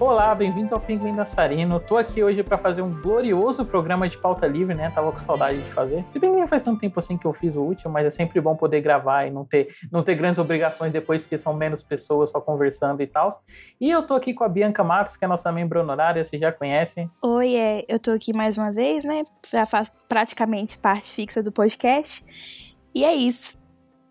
Olá, 0.00 0.32
bem-vindos 0.32 0.72
ao 0.72 0.78
Pinguim 0.78 1.10
Dançarino. 1.10 1.80
Tô 1.80 1.96
aqui 1.96 2.22
hoje 2.22 2.44
para 2.44 2.56
fazer 2.56 2.82
um 2.82 3.02
glorioso 3.02 3.66
programa 3.66 4.08
de 4.08 4.16
pauta 4.16 4.46
livre, 4.46 4.72
né? 4.72 4.88
Tava 4.90 5.10
com 5.10 5.18
saudade 5.18 5.60
de 5.60 5.68
fazer. 5.70 6.04
Se 6.06 6.20
bem 6.20 6.32
que 6.36 6.46
faz 6.46 6.62
tanto 6.62 6.78
tempo 6.78 7.00
assim 7.00 7.18
que 7.18 7.26
eu 7.26 7.32
fiz 7.32 7.56
o 7.56 7.62
último, 7.62 7.92
mas 7.92 8.06
é 8.06 8.10
sempre 8.10 8.40
bom 8.40 8.54
poder 8.54 8.80
gravar 8.80 9.26
e 9.26 9.30
não 9.32 9.44
ter, 9.44 9.74
não 9.90 10.04
ter 10.04 10.14
grandes 10.14 10.38
obrigações 10.38 10.92
depois, 10.92 11.20
porque 11.20 11.36
são 11.36 11.52
menos 11.52 11.82
pessoas 11.82 12.30
só 12.30 12.40
conversando 12.40 13.02
e 13.02 13.08
tal. 13.08 13.42
E 13.80 13.90
eu 13.90 14.06
tô 14.06 14.14
aqui 14.14 14.32
com 14.32 14.44
a 14.44 14.48
Bianca 14.48 14.84
Matos, 14.84 15.16
que 15.16 15.24
é 15.24 15.28
nossa 15.28 15.50
membro 15.50 15.80
honorária, 15.80 16.22
vocês 16.22 16.40
já 16.40 16.52
conhecem. 16.52 17.10
Oi, 17.20 17.56
é, 17.56 17.84
eu 17.88 17.98
tô 17.98 18.12
aqui 18.12 18.32
mais 18.32 18.56
uma 18.56 18.70
vez, 18.70 19.04
né? 19.04 19.22
Já 19.50 19.66
faz 19.66 19.92
praticamente 20.08 20.78
parte 20.78 21.10
fixa 21.10 21.42
do 21.42 21.50
podcast. 21.50 22.24
E 22.94 23.04
é 23.04 23.12
isso. 23.12 23.58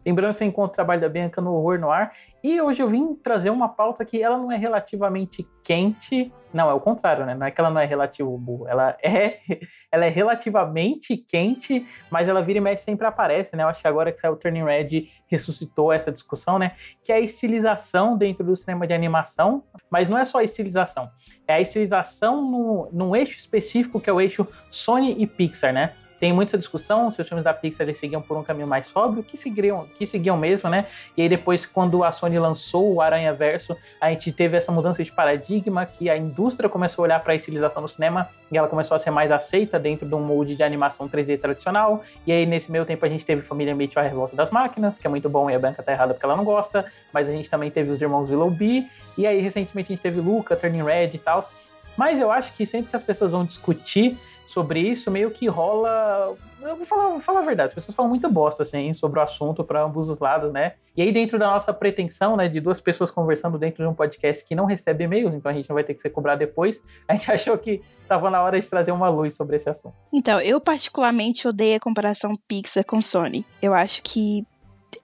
Lembrando 0.07 0.31
que 0.31 0.37
você 0.37 0.45
encontra 0.45 0.71
o 0.71 0.75
trabalho 0.75 1.01
da 1.01 1.09
Bianca 1.09 1.41
no 1.41 1.53
Horror 1.53 1.77
no 1.77 1.91
Ar. 1.91 2.13
E 2.41 2.61
hoje 2.61 2.81
eu 2.81 2.87
vim 2.87 3.13
trazer 3.13 3.49
uma 3.49 3.67
pauta 3.67 4.05
que 4.05 4.23
ela 4.23 4.37
não 4.37 4.49
é 4.49 4.55
relativamente 4.55 5.45
quente. 5.61 6.31
Não, 6.53 6.69
é 6.69 6.73
o 6.73 6.79
contrário, 6.79 7.25
né? 7.25 7.35
Não 7.35 7.45
é 7.45 7.51
que 7.51 7.59
ela 7.59 7.69
não 7.69 7.81
é 7.81 7.85
relativo. 7.85 8.65
Ela 8.69 8.97
é, 9.03 9.39
ela 9.91 10.05
é 10.05 10.09
relativamente 10.09 11.17
quente, 11.17 11.85
mas 12.09 12.29
ela 12.29 12.41
vira 12.41 12.59
e 12.59 12.61
mexe 12.61 12.83
sempre 12.83 13.05
aparece, 13.05 13.57
né? 13.57 13.63
Eu 13.63 13.67
acho 13.67 13.81
que 13.81 13.87
agora 13.87 14.09
que 14.09 14.19
saiu 14.21 14.31
o 14.31 14.37
Turning 14.37 14.63
Red 14.63 15.09
ressuscitou 15.27 15.91
essa 15.91 16.09
discussão, 16.09 16.57
né? 16.57 16.71
Que 17.03 17.11
é 17.11 17.15
a 17.15 17.19
estilização 17.19 18.17
dentro 18.17 18.45
do 18.45 18.55
cinema 18.55 18.87
de 18.87 18.93
animação. 18.93 19.61
Mas 19.89 20.07
não 20.07 20.17
é 20.17 20.23
só 20.23 20.37
a 20.37 20.43
estilização. 20.45 21.09
É 21.45 21.55
a 21.55 21.59
estilização 21.59 22.49
no, 22.49 22.89
num 22.93 23.13
eixo 23.13 23.37
específico 23.37 23.99
que 23.99 24.09
é 24.09 24.13
o 24.13 24.21
eixo 24.21 24.47
Sony 24.71 25.21
e 25.21 25.27
Pixar, 25.27 25.73
né? 25.73 25.91
Tem 26.19 26.33
muita 26.33 26.57
discussão 26.57 27.11
se 27.11 27.21
os 27.21 27.27
filmes 27.27 27.43
da 27.43 27.53
Pixar 27.53 27.85
eles 27.85 27.97
seguiam 27.97 28.21
por 28.21 28.37
um 28.37 28.43
caminho 28.43 28.67
mais 28.67 28.87
sóbrio, 28.87 29.23
que 29.23 29.37
seguiam, 29.37 29.87
que 29.95 30.05
seguiam 30.05 30.37
mesmo, 30.37 30.69
né? 30.69 30.85
E 31.15 31.21
aí 31.21 31.29
depois, 31.29 31.65
quando 31.65 32.03
a 32.03 32.11
Sony 32.11 32.39
lançou 32.39 32.93
o 32.93 33.01
Aranha 33.01 33.33
Verso, 33.33 33.77
a 34.01 34.09
gente 34.09 34.31
teve 34.31 34.57
essa 34.57 34.71
mudança 34.71 35.03
de 35.03 35.11
paradigma, 35.11 35.85
que 35.85 36.09
a 36.09 36.17
indústria 36.17 36.69
começou 36.69 37.03
a 37.03 37.05
olhar 37.05 37.19
para 37.19 37.33
a 37.33 37.35
estilização 37.35 37.81
no 37.81 37.87
cinema 37.87 38.29
e 38.51 38.57
ela 38.57 38.67
começou 38.67 38.95
a 38.95 38.99
ser 38.99 39.11
mais 39.11 39.31
aceita 39.31 39.79
dentro 39.79 40.07
de 40.07 40.15
um 40.15 40.21
molde 40.21 40.55
de 40.55 40.63
animação 40.63 41.07
3D 41.07 41.39
tradicional. 41.39 42.03
E 42.25 42.31
aí, 42.31 42.45
nesse 42.45 42.71
meio 42.71 42.85
tempo, 42.85 43.05
a 43.05 43.09
gente 43.09 43.25
teve 43.25 43.41
Família 43.41 43.75
Mitchell, 43.75 44.01
A 44.01 44.05
Revolta 44.05 44.35
das 44.35 44.49
Máquinas, 44.49 44.97
que 44.97 45.05
é 45.05 45.09
muito 45.09 45.29
bom 45.29 45.49
e 45.49 45.55
a 45.55 45.59
Branca 45.59 45.83
tá 45.83 45.91
errada 45.91 46.13
porque 46.13 46.25
ela 46.25 46.35
não 46.35 46.43
gosta, 46.43 46.85
mas 47.13 47.27
a 47.27 47.31
gente 47.31 47.49
também 47.49 47.69
teve 47.69 47.91
os 47.91 48.01
Irmãos 48.01 48.29
Willoughby, 48.29 48.87
e 49.17 49.25
aí, 49.25 49.41
recentemente, 49.41 49.91
a 49.91 49.95
gente 49.95 50.03
teve 50.03 50.19
Luca, 50.19 50.55
Turning 50.55 50.83
Red 50.83 51.11
e 51.13 51.17
tal. 51.17 51.49
Mas 51.97 52.19
eu 52.19 52.29
acho 52.29 52.53
que 52.53 52.65
sempre 52.65 52.91
que 52.91 52.95
as 52.95 53.01
pessoas 53.01 53.31
vão 53.31 53.43
discutir 53.43 54.17
sobre 54.47 54.79
isso, 54.79 55.11
meio 55.11 55.29
que 55.29 55.47
rola. 55.47 56.35
Eu 56.61 56.75
vou 56.77 56.85
falar, 56.85 57.09
vou 57.09 57.19
falar 57.19 57.41
a 57.41 57.45
verdade, 57.45 57.67
as 57.67 57.73
pessoas 57.73 57.95
falam 57.95 58.09
muita 58.09 58.29
bosta 58.29 58.63
assim, 58.63 58.93
sobre 58.93 59.19
o 59.19 59.21
assunto 59.21 59.63
para 59.63 59.83
ambos 59.83 60.09
os 60.09 60.19
lados, 60.19 60.51
né? 60.51 60.73
E 60.95 61.01
aí, 61.01 61.11
dentro 61.11 61.37
da 61.37 61.47
nossa 61.47 61.73
pretensão, 61.73 62.35
né, 62.35 62.47
de 62.47 62.59
duas 62.59 62.81
pessoas 62.81 63.11
conversando 63.11 63.59
dentro 63.59 63.83
de 63.83 63.89
um 63.89 63.93
podcast 63.93 64.43
que 64.43 64.55
não 64.55 64.65
recebe 64.65 65.03
e-mails, 65.03 65.35
então 65.35 65.51
a 65.51 65.53
gente 65.53 65.69
não 65.69 65.75
vai 65.75 65.83
ter 65.83 65.93
que 65.93 66.01
ser 66.01 66.09
cobrado 66.09 66.39
depois, 66.39 66.81
a 67.07 67.13
gente 67.13 67.29
achou 67.31 67.57
que 67.57 67.83
estava 68.01 68.31
na 68.31 68.41
hora 68.41 68.59
de 68.59 68.65
trazer 68.65 68.91
uma 68.91 69.09
luz 69.09 69.35
sobre 69.35 69.57
esse 69.57 69.69
assunto. 69.69 69.93
Então, 70.11 70.39
eu 70.39 70.59
particularmente 70.59 71.47
odeio 71.47 71.75
a 71.75 71.79
comparação 71.79 72.31
Pixar 72.47 72.85
com 72.85 73.01
Sony. 73.01 73.45
Eu 73.61 73.73
acho 73.73 74.01
que 74.01 74.45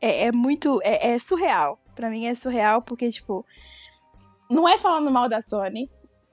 é, 0.02 0.28
é 0.28 0.32
muito. 0.32 0.80
É, 0.84 1.14
é 1.14 1.20
surreal. 1.20 1.78
Para 1.94 2.10
mim 2.10 2.26
é 2.26 2.34
surreal 2.34 2.82
porque, 2.82 3.12
tipo. 3.12 3.46
Não 4.50 4.68
é 4.68 4.78
falando 4.78 5.10
mal 5.12 5.28
da 5.28 5.42
Sony, 5.42 5.90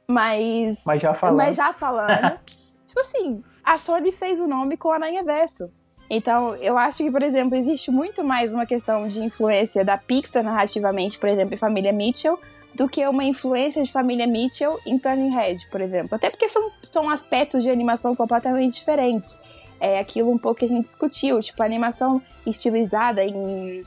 mas. 0.09 0.85
Mas 0.87 1.03
já 1.03 1.13
falando. 1.13 1.37
Mas 1.37 1.57
já 1.57 1.73
falando. 1.73 2.39
Tipo 2.91 3.01
assim, 3.03 3.41
a 3.63 3.79
Sony 3.79 4.11
fez 4.11 4.41
o 4.41 4.49
nome 4.49 4.77
com 4.77 4.91
Aranha 4.91 5.23
Verso. 5.23 5.71
Então, 6.11 6.57
eu 6.57 6.77
acho 6.77 7.05
que, 7.05 7.11
por 7.11 7.23
exemplo, 7.23 7.57
existe 7.57 7.89
muito 7.89 8.25
mais 8.25 8.53
uma 8.53 8.67
questão 8.67 9.07
de 9.07 9.23
influência 9.23 9.85
da 9.85 9.97
Pixar 9.97 10.43
narrativamente, 10.43 11.17
por 11.17 11.29
exemplo, 11.29 11.55
em 11.55 11.57
Família 11.57 11.93
Mitchell, 11.93 12.37
do 12.75 12.89
que 12.89 13.07
uma 13.07 13.23
influência 13.23 13.81
de 13.81 13.93
Família 13.93 14.27
Mitchell 14.27 14.81
em 14.85 14.99
Turning 14.99 15.31
Red, 15.31 15.69
por 15.71 15.81
exemplo. 15.81 16.17
Até 16.17 16.31
porque 16.31 16.49
são, 16.49 16.69
são 16.83 17.09
aspectos 17.09 17.63
de 17.63 17.71
animação 17.71 18.17
completamente 18.17 18.75
diferentes. 18.75 19.39
É 19.79 20.01
aquilo 20.01 20.33
um 20.33 20.39
pouco 20.39 20.59
que 20.59 20.65
a 20.65 20.69
gente 20.69 20.83
discutiu, 20.83 21.39
tipo, 21.39 21.63
a 21.63 21.67
animação 21.67 22.21
estilizada 22.45 23.23
em, 23.25 23.87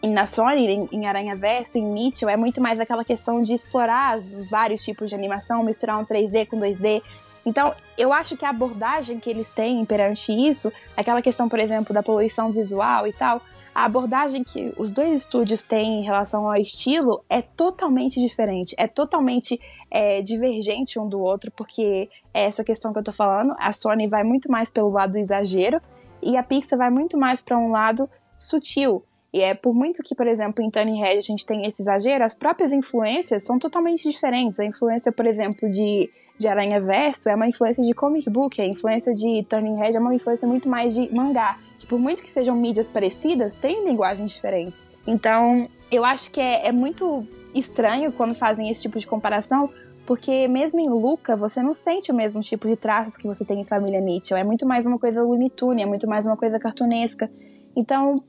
em 0.00 0.12
na 0.12 0.26
Sony, 0.26 0.68
em, 0.68 0.88
em 0.92 1.06
Aranha 1.06 1.34
Verso, 1.34 1.76
em 1.76 1.84
Mitchell, 1.84 2.28
é 2.28 2.36
muito 2.36 2.60
mais 2.60 2.78
aquela 2.78 3.04
questão 3.04 3.40
de 3.40 3.52
explorar 3.52 4.16
os 4.16 4.48
vários 4.48 4.84
tipos 4.84 5.10
de 5.10 5.16
animação, 5.16 5.64
misturar 5.64 5.98
um 5.98 6.04
3D 6.04 6.46
com 6.46 6.56
2D, 6.56 7.02
então, 7.44 7.74
eu 7.98 8.12
acho 8.12 8.36
que 8.36 8.44
a 8.44 8.50
abordagem 8.50 9.20
que 9.20 9.28
eles 9.28 9.48
têm 9.48 9.84
perante 9.84 10.32
isso, 10.32 10.72
aquela 10.96 11.20
questão, 11.20 11.48
por 11.48 11.58
exemplo, 11.58 11.92
da 11.92 12.02
poluição 12.02 12.50
visual 12.50 13.06
e 13.06 13.12
tal, 13.12 13.40
a 13.74 13.84
abordagem 13.84 14.44
que 14.44 14.72
os 14.78 14.92
dois 14.92 15.22
estúdios 15.22 15.62
têm 15.62 16.00
em 16.00 16.04
relação 16.04 16.46
ao 16.46 16.56
estilo 16.56 17.24
é 17.28 17.42
totalmente 17.42 18.20
diferente, 18.20 18.74
é 18.78 18.86
totalmente 18.86 19.60
é, 19.90 20.22
divergente 20.22 20.98
um 20.98 21.08
do 21.08 21.20
outro, 21.20 21.50
porque 21.50 22.08
é 22.32 22.44
essa 22.44 22.62
questão 22.62 22.92
que 22.92 23.00
eu 23.00 23.02
tô 23.02 23.12
falando, 23.12 23.54
a 23.58 23.72
Sony 23.72 24.06
vai 24.06 24.22
muito 24.22 24.50
mais 24.50 24.70
pelo 24.70 24.90
lado 24.90 25.12
do 25.12 25.18
exagero 25.18 25.80
e 26.22 26.36
a 26.36 26.42
Pixar 26.42 26.78
vai 26.78 26.90
muito 26.90 27.18
mais 27.18 27.40
para 27.40 27.58
um 27.58 27.70
lado 27.70 28.08
sutil. 28.38 29.04
E 29.32 29.40
é 29.40 29.52
por 29.52 29.74
muito 29.74 30.00
que, 30.04 30.14
por 30.14 30.28
exemplo, 30.28 30.64
em 30.64 30.70
Turning 30.70 31.00
Red 31.00 31.18
a 31.18 31.20
gente 31.20 31.44
tem 31.44 31.66
esse 31.66 31.82
exagero, 31.82 32.22
as 32.22 32.38
próprias 32.38 32.72
influências 32.72 33.42
são 33.42 33.58
totalmente 33.58 34.08
diferentes. 34.08 34.60
A 34.60 34.64
influência, 34.64 35.10
por 35.10 35.26
exemplo, 35.26 35.68
de, 35.68 36.08
de 36.36 36.48
Aranha 36.48 36.80
Verso 36.80 37.28
é 37.28 37.34
uma 37.34 37.46
influência 37.46 37.82
de 37.82 37.92
comic 37.94 38.28
book, 38.28 38.60
a 38.60 38.66
influência 38.66 39.14
de 39.14 39.44
Turning 39.48 39.76
Red 39.76 39.96
é 39.96 40.00
uma 40.00 40.14
influência 40.14 40.46
muito 40.46 40.68
mais 40.68 40.94
de 40.94 41.12
mangá. 41.14 41.58
Que 41.78 41.86
por 41.86 41.98
muito 41.98 42.22
que 42.22 42.30
sejam 42.30 42.56
mídias 42.56 42.88
parecidas, 42.88 43.54
têm 43.54 43.84
linguagens 43.84 44.32
diferentes. 44.32 44.90
Então, 45.06 45.68
eu 45.90 46.04
acho 46.04 46.30
que 46.30 46.40
é, 46.40 46.68
é 46.68 46.72
muito 46.72 47.26
estranho 47.54 48.12
quando 48.12 48.34
fazem 48.34 48.70
esse 48.70 48.82
tipo 48.82 48.98
de 48.98 49.06
comparação, 49.06 49.70
porque 50.06 50.48
mesmo 50.48 50.80
em 50.80 50.88
Luca, 50.88 51.36
você 51.36 51.62
não 51.62 51.72
sente 51.72 52.10
o 52.10 52.14
mesmo 52.14 52.40
tipo 52.40 52.68
de 52.68 52.76
traços 52.76 53.16
que 53.16 53.26
você 53.26 53.44
tem 53.44 53.60
em 53.60 53.64
Família 53.64 54.00
Mitchell. 54.00 54.36
É 54.36 54.44
muito 54.44 54.66
mais 54.66 54.86
uma 54.86 54.98
coisa 54.98 55.22
Looney 55.22 55.50
Tunes, 55.50 55.82
é 55.82 55.86
muito 55.86 56.08
mais 56.08 56.26
uma 56.26 56.36
coisa 56.36 56.58
cartunesca. 56.58 57.30
Então, 57.76 58.22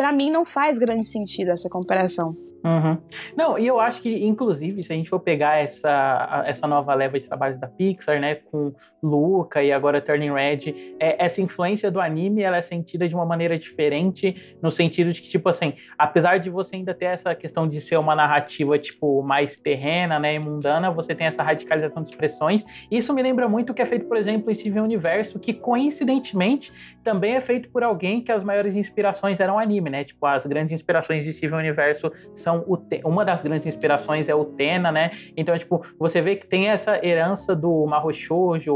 para 0.00 0.12
mim 0.12 0.30
não 0.30 0.46
faz 0.46 0.78
grande 0.78 1.06
sentido 1.06 1.50
essa 1.50 1.68
comparação. 1.68 2.34
Uhum. 2.64 2.98
Não, 3.36 3.58
e 3.58 3.66
eu 3.66 3.78
acho 3.78 4.00
que, 4.00 4.26
inclusive, 4.26 4.82
se 4.82 4.90
a 4.92 4.96
gente 4.96 5.10
for 5.10 5.20
pegar 5.20 5.58
essa, 5.62 6.42
essa 6.46 6.66
nova 6.66 6.94
leva 6.94 7.18
de 7.18 7.26
trabalhos 7.26 7.60
da 7.60 7.66
Pixar, 7.66 8.18
né, 8.18 8.36
com 8.36 8.72
Luca 9.02 9.62
e 9.62 9.72
agora 9.72 10.00
Turning 10.00 10.32
Red, 10.32 10.96
é, 10.98 11.24
essa 11.24 11.40
influência 11.40 11.90
do 11.90 12.00
anime, 12.00 12.42
ela 12.42 12.58
é 12.58 12.62
sentida 12.62 13.08
de 13.08 13.14
uma 13.14 13.24
maneira 13.24 13.58
diferente, 13.58 14.56
no 14.62 14.70
sentido 14.70 15.12
de 15.12 15.20
que, 15.22 15.28
tipo 15.28 15.48
assim, 15.48 15.74
apesar 15.98 16.38
de 16.38 16.50
você 16.50 16.76
ainda 16.76 16.94
ter 16.94 17.06
essa 17.06 17.34
questão 17.34 17.66
de 17.66 17.80
ser 17.80 17.96
uma 17.96 18.14
narrativa, 18.14 18.78
tipo, 18.78 19.22
mais 19.22 19.56
terrena, 19.56 20.18
né, 20.18 20.34
e 20.34 20.38
mundana, 20.38 20.90
você 20.90 21.14
tem 21.14 21.26
essa 21.26 21.42
radicalização 21.42 22.02
de 22.02 22.10
expressões, 22.10 22.64
isso 22.90 23.12
me 23.14 23.22
lembra 23.22 23.48
muito 23.48 23.70
o 23.70 23.74
que 23.74 23.82
é 23.82 23.86
feito, 23.86 24.06
por 24.06 24.16
exemplo, 24.16 24.50
em 24.50 24.54
Steven 24.54 24.82
Universo, 24.82 25.38
que, 25.38 25.54
coincidentemente, 25.54 26.72
também 27.02 27.34
é 27.34 27.40
feito 27.40 27.70
por 27.70 27.82
alguém 27.82 28.22
que 28.22 28.32
as 28.32 28.44
maiores 28.44 28.76
inspirações 28.76 29.40
eram 29.40 29.58
anime, 29.58 29.89
né, 29.90 30.04
tipo, 30.04 30.24
as 30.26 30.46
grandes 30.46 30.72
inspirações 30.72 31.24
de 31.24 31.32
Steven 31.32 31.58
Universo 31.58 32.12
são 32.34 32.64
o 32.66 32.78
uma 33.04 33.24
das 33.24 33.42
grandes 33.42 33.66
inspirações 33.66 34.28
é 34.28 34.34
o 34.34 34.44
Tena, 34.44 34.90
né? 34.90 35.10
Então, 35.36 35.56
tipo, 35.56 35.84
você 35.98 36.20
vê 36.20 36.36
que 36.36 36.46
tem 36.46 36.68
essa 36.68 37.04
herança 37.04 37.54
do 37.54 37.86
Mahou 37.86 38.10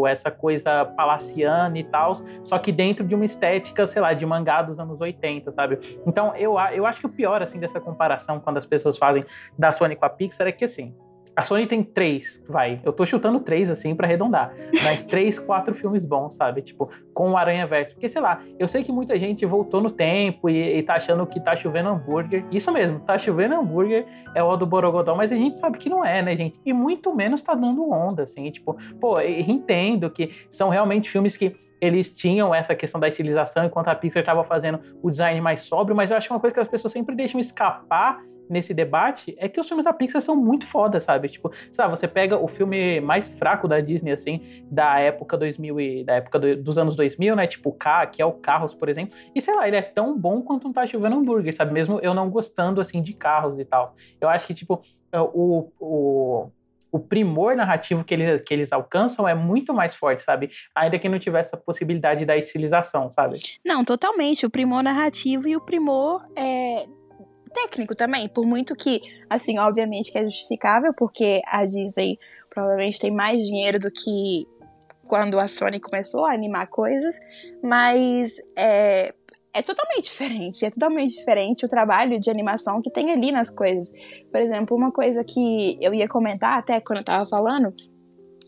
essa 0.08 0.30
coisa 0.30 0.84
palaciana 0.84 1.78
e 1.78 1.84
tal, 1.84 2.14
só 2.42 2.58
que 2.58 2.70
dentro 2.70 3.04
de 3.04 3.14
uma 3.14 3.24
estética, 3.24 3.86
sei 3.86 4.00
lá, 4.00 4.12
de 4.12 4.24
mangá 4.24 4.62
dos 4.62 4.78
anos 4.78 5.00
80, 5.00 5.52
sabe? 5.52 5.78
Então, 6.06 6.34
eu, 6.36 6.56
eu 6.72 6.86
acho 6.86 7.00
que 7.00 7.06
o 7.06 7.08
pior, 7.08 7.42
assim, 7.42 7.58
dessa 7.58 7.80
comparação, 7.80 8.40
quando 8.40 8.58
as 8.58 8.66
pessoas 8.66 8.96
fazem 8.96 9.24
da 9.58 9.72
Sony 9.72 9.96
com 9.96 10.04
a 10.04 10.10
Pixar, 10.10 10.46
é 10.46 10.52
que, 10.52 10.64
assim, 10.64 10.94
a 11.36 11.42
Sony 11.42 11.66
tem 11.66 11.82
três, 11.82 12.42
vai. 12.48 12.80
Eu 12.84 12.92
tô 12.92 13.04
chutando 13.04 13.40
três, 13.40 13.68
assim, 13.68 13.94
para 13.94 14.06
arredondar. 14.06 14.54
Mas 14.84 15.02
três, 15.06 15.38
quatro 15.38 15.74
filmes 15.74 16.04
bons, 16.04 16.34
sabe? 16.34 16.62
Tipo, 16.62 16.88
com 17.12 17.32
o 17.32 17.36
Aranha 17.36 17.66
Verso. 17.66 17.94
Porque, 17.94 18.08
sei 18.08 18.22
lá, 18.22 18.40
eu 18.58 18.68
sei 18.68 18.84
que 18.84 18.92
muita 18.92 19.18
gente 19.18 19.44
voltou 19.44 19.80
no 19.80 19.90
tempo 19.90 20.48
e, 20.48 20.78
e 20.78 20.82
tá 20.82 20.94
achando 20.94 21.26
que 21.26 21.40
tá 21.40 21.56
chovendo 21.56 21.88
hambúrguer. 21.88 22.44
Isso 22.52 22.70
mesmo, 22.70 23.00
tá 23.00 23.18
chovendo 23.18 23.56
hambúrguer, 23.56 24.06
é 24.34 24.42
o 24.42 24.56
do 24.56 24.66
Borogodó, 24.66 25.14
mas 25.16 25.32
a 25.32 25.36
gente 25.36 25.56
sabe 25.56 25.78
que 25.78 25.88
não 25.88 26.04
é, 26.04 26.22
né, 26.22 26.36
gente? 26.36 26.60
E 26.64 26.72
muito 26.72 27.14
menos 27.14 27.42
tá 27.42 27.54
dando 27.54 27.90
onda, 27.90 28.22
assim. 28.22 28.50
Tipo, 28.50 28.76
pô, 29.00 29.20
entendo 29.20 30.10
que 30.10 30.30
são 30.48 30.68
realmente 30.68 31.10
filmes 31.10 31.36
que 31.36 31.56
eles 31.80 32.12
tinham 32.12 32.54
essa 32.54 32.74
questão 32.74 33.00
da 33.00 33.08
estilização, 33.08 33.64
enquanto 33.64 33.88
a 33.88 33.94
Pixar 33.94 34.20
estava 34.20 34.42
fazendo 34.44 34.80
o 35.02 35.10
design 35.10 35.40
mais 35.40 35.62
sóbrio, 35.62 35.94
mas 35.94 36.10
eu 36.10 36.16
acho 36.16 36.32
uma 36.32 36.40
coisa 36.40 36.54
que 36.54 36.60
as 36.60 36.68
pessoas 36.68 36.92
sempre 36.92 37.14
deixam 37.14 37.40
escapar 37.40 38.22
nesse 38.48 38.74
debate 38.74 39.34
é 39.38 39.48
que 39.48 39.58
os 39.58 39.66
filmes 39.66 39.84
da 39.84 39.92
Pixar 39.92 40.22
são 40.22 40.36
muito 40.36 40.66
foda, 40.66 41.00
sabe? 41.00 41.28
Tipo, 41.28 41.50
sei 41.70 41.84
lá, 41.84 41.90
você 41.90 42.06
pega 42.06 42.38
o 42.38 42.48
filme 42.48 43.00
mais 43.00 43.38
fraco 43.38 43.66
da 43.66 43.80
Disney, 43.80 44.12
assim, 44.12 44.64
da 44.70 44.98
época 44.98 45.36
2000 45.36 45.80
e, 45.80 46.04
da 46.04 46.14
época 46.14 46.38
do, 46.38 46.56
dos 46.56 46.78
anos 46.78 46.96
2000, 46.96 47.36
né? 47.36 47.46
Tipo, 47.46 47.72
K, 47.72 48.06
que 48.06 48.22
é 48.22 48.26
o 48.26 48.32
Carros, 48.32 48.74
por 48.74 48.88
exemplo. 48.88 49.16
E 49.34 49.40
sei 49.40 49.54
lá, 49.54 49.66
ele 49.66 49.76
é 49.76 49.82
tão 49.82 50.18
bom 50.18 50.42
quanto 50.42 50.68
um 50.68 50.72
Tá 50.72 50.86
Chovendo 50.86 51.16
Hambúrguer, 51.16 51.54
sabe? 51.54 51.72
Mesmo 51.72 51.98
eu 52.00 52.14
não 52.14 52.30
gostando, 52.30 52.80
assim, 52.80 53.02
de 53.02 53.12
carros 53.12 53.58
e 53.58 53.64
tal. 53.64 53.94
Eu 54.20 54.28
acho 54.28 54.46
que, 54.46 54.54
tipo, 54.54 54.82
é, 55.12 55.20
o, 55.20 55.70
o 55.78 56.50
o 56.94 57.00
primor 57.00 57.56
narrativo 57.56 58.04
que 58.04 58.14
eles, 58.14 58.42
que 58.46 58.54
eles 58.54 58.72
alcançam 58.72 59.26
é 59.26 59.34
muito 59.34 59.74
mais 59.74 59.96
forte, 59.96 60.22
sabe? 60.22 60.48
Ainda 60.72 60.96
que 60.96 61.08
não 61.08 61.18
tivesse 61.18 61.52
a 61.52 61.58
possibilidade 61.58 62.24
da 62.24 62.36
estilização, 62.36 63.10
sabe? 63.10 63.38
Não, 63.66 63.84
totalmente. 63.84 64.46
O 64.46 64.50
primor 64.50 64.80
narrativo 64.80 65.48
e 65.48 65.56
o 65.56 65.60
primor 65.60 66.22
é, 66.38 66.86
técnico 67.54 67.94
também, 67.94 68.28
por 68.28 68.44
muito 68.44 68.76
que, 68.76 69.00
assim, 69.30 69.58
obviamente 69.58 70.12
que 70.12 70.18
é 70.18 70.22
justificável, 70.24 70.92
porque 70.92 71.40
a 71.46 71.64
Disney, 71.64 72.18
Provavelmente 72.54 73.00
tem 73.00 73.10
mais 73.10 73.42
dinheiro 73.42 73.80
do 73.80 73.90
que 73.90 74.46
quando 75.08 75.40
a 75.40 75.48
Sony 75.48 75.80
começou 75.80 76.24
a 76.24 76.32
animar 76.32 76.68
coisas, 76.68 77.18
mas 77.62 78.36
é, 78.56 79.12
é 79.52 79.62
totalmente 79.62 80.04
diferente. 80.04 80.64
É 80.64 80.70
totalmente 80.70 81.16
diferente 81.16 81.66
o 81.66 81.68
trabalho 81.68 82.18
de 82.20 82.30
animação 82.30 82.80
que 82.80 82.90
tem 82.90 83.10
ali 83.10 83.32
nas 83.32 83.50
coisas. 83.50 83.90
Por 84.30 84.40
exemplo, 84.40 84.76
uma 84.76 84.92
coisa 84.92 85.24
que 85.24 85.76
eu 85.80 85.92
ia 85.92 86.08
comentar 86.08 86.56
até 86.56 86.80
quando 86.80 86.98
eu 86.98 87.04
tava 87.04 87.26
falando, 87.26 87.74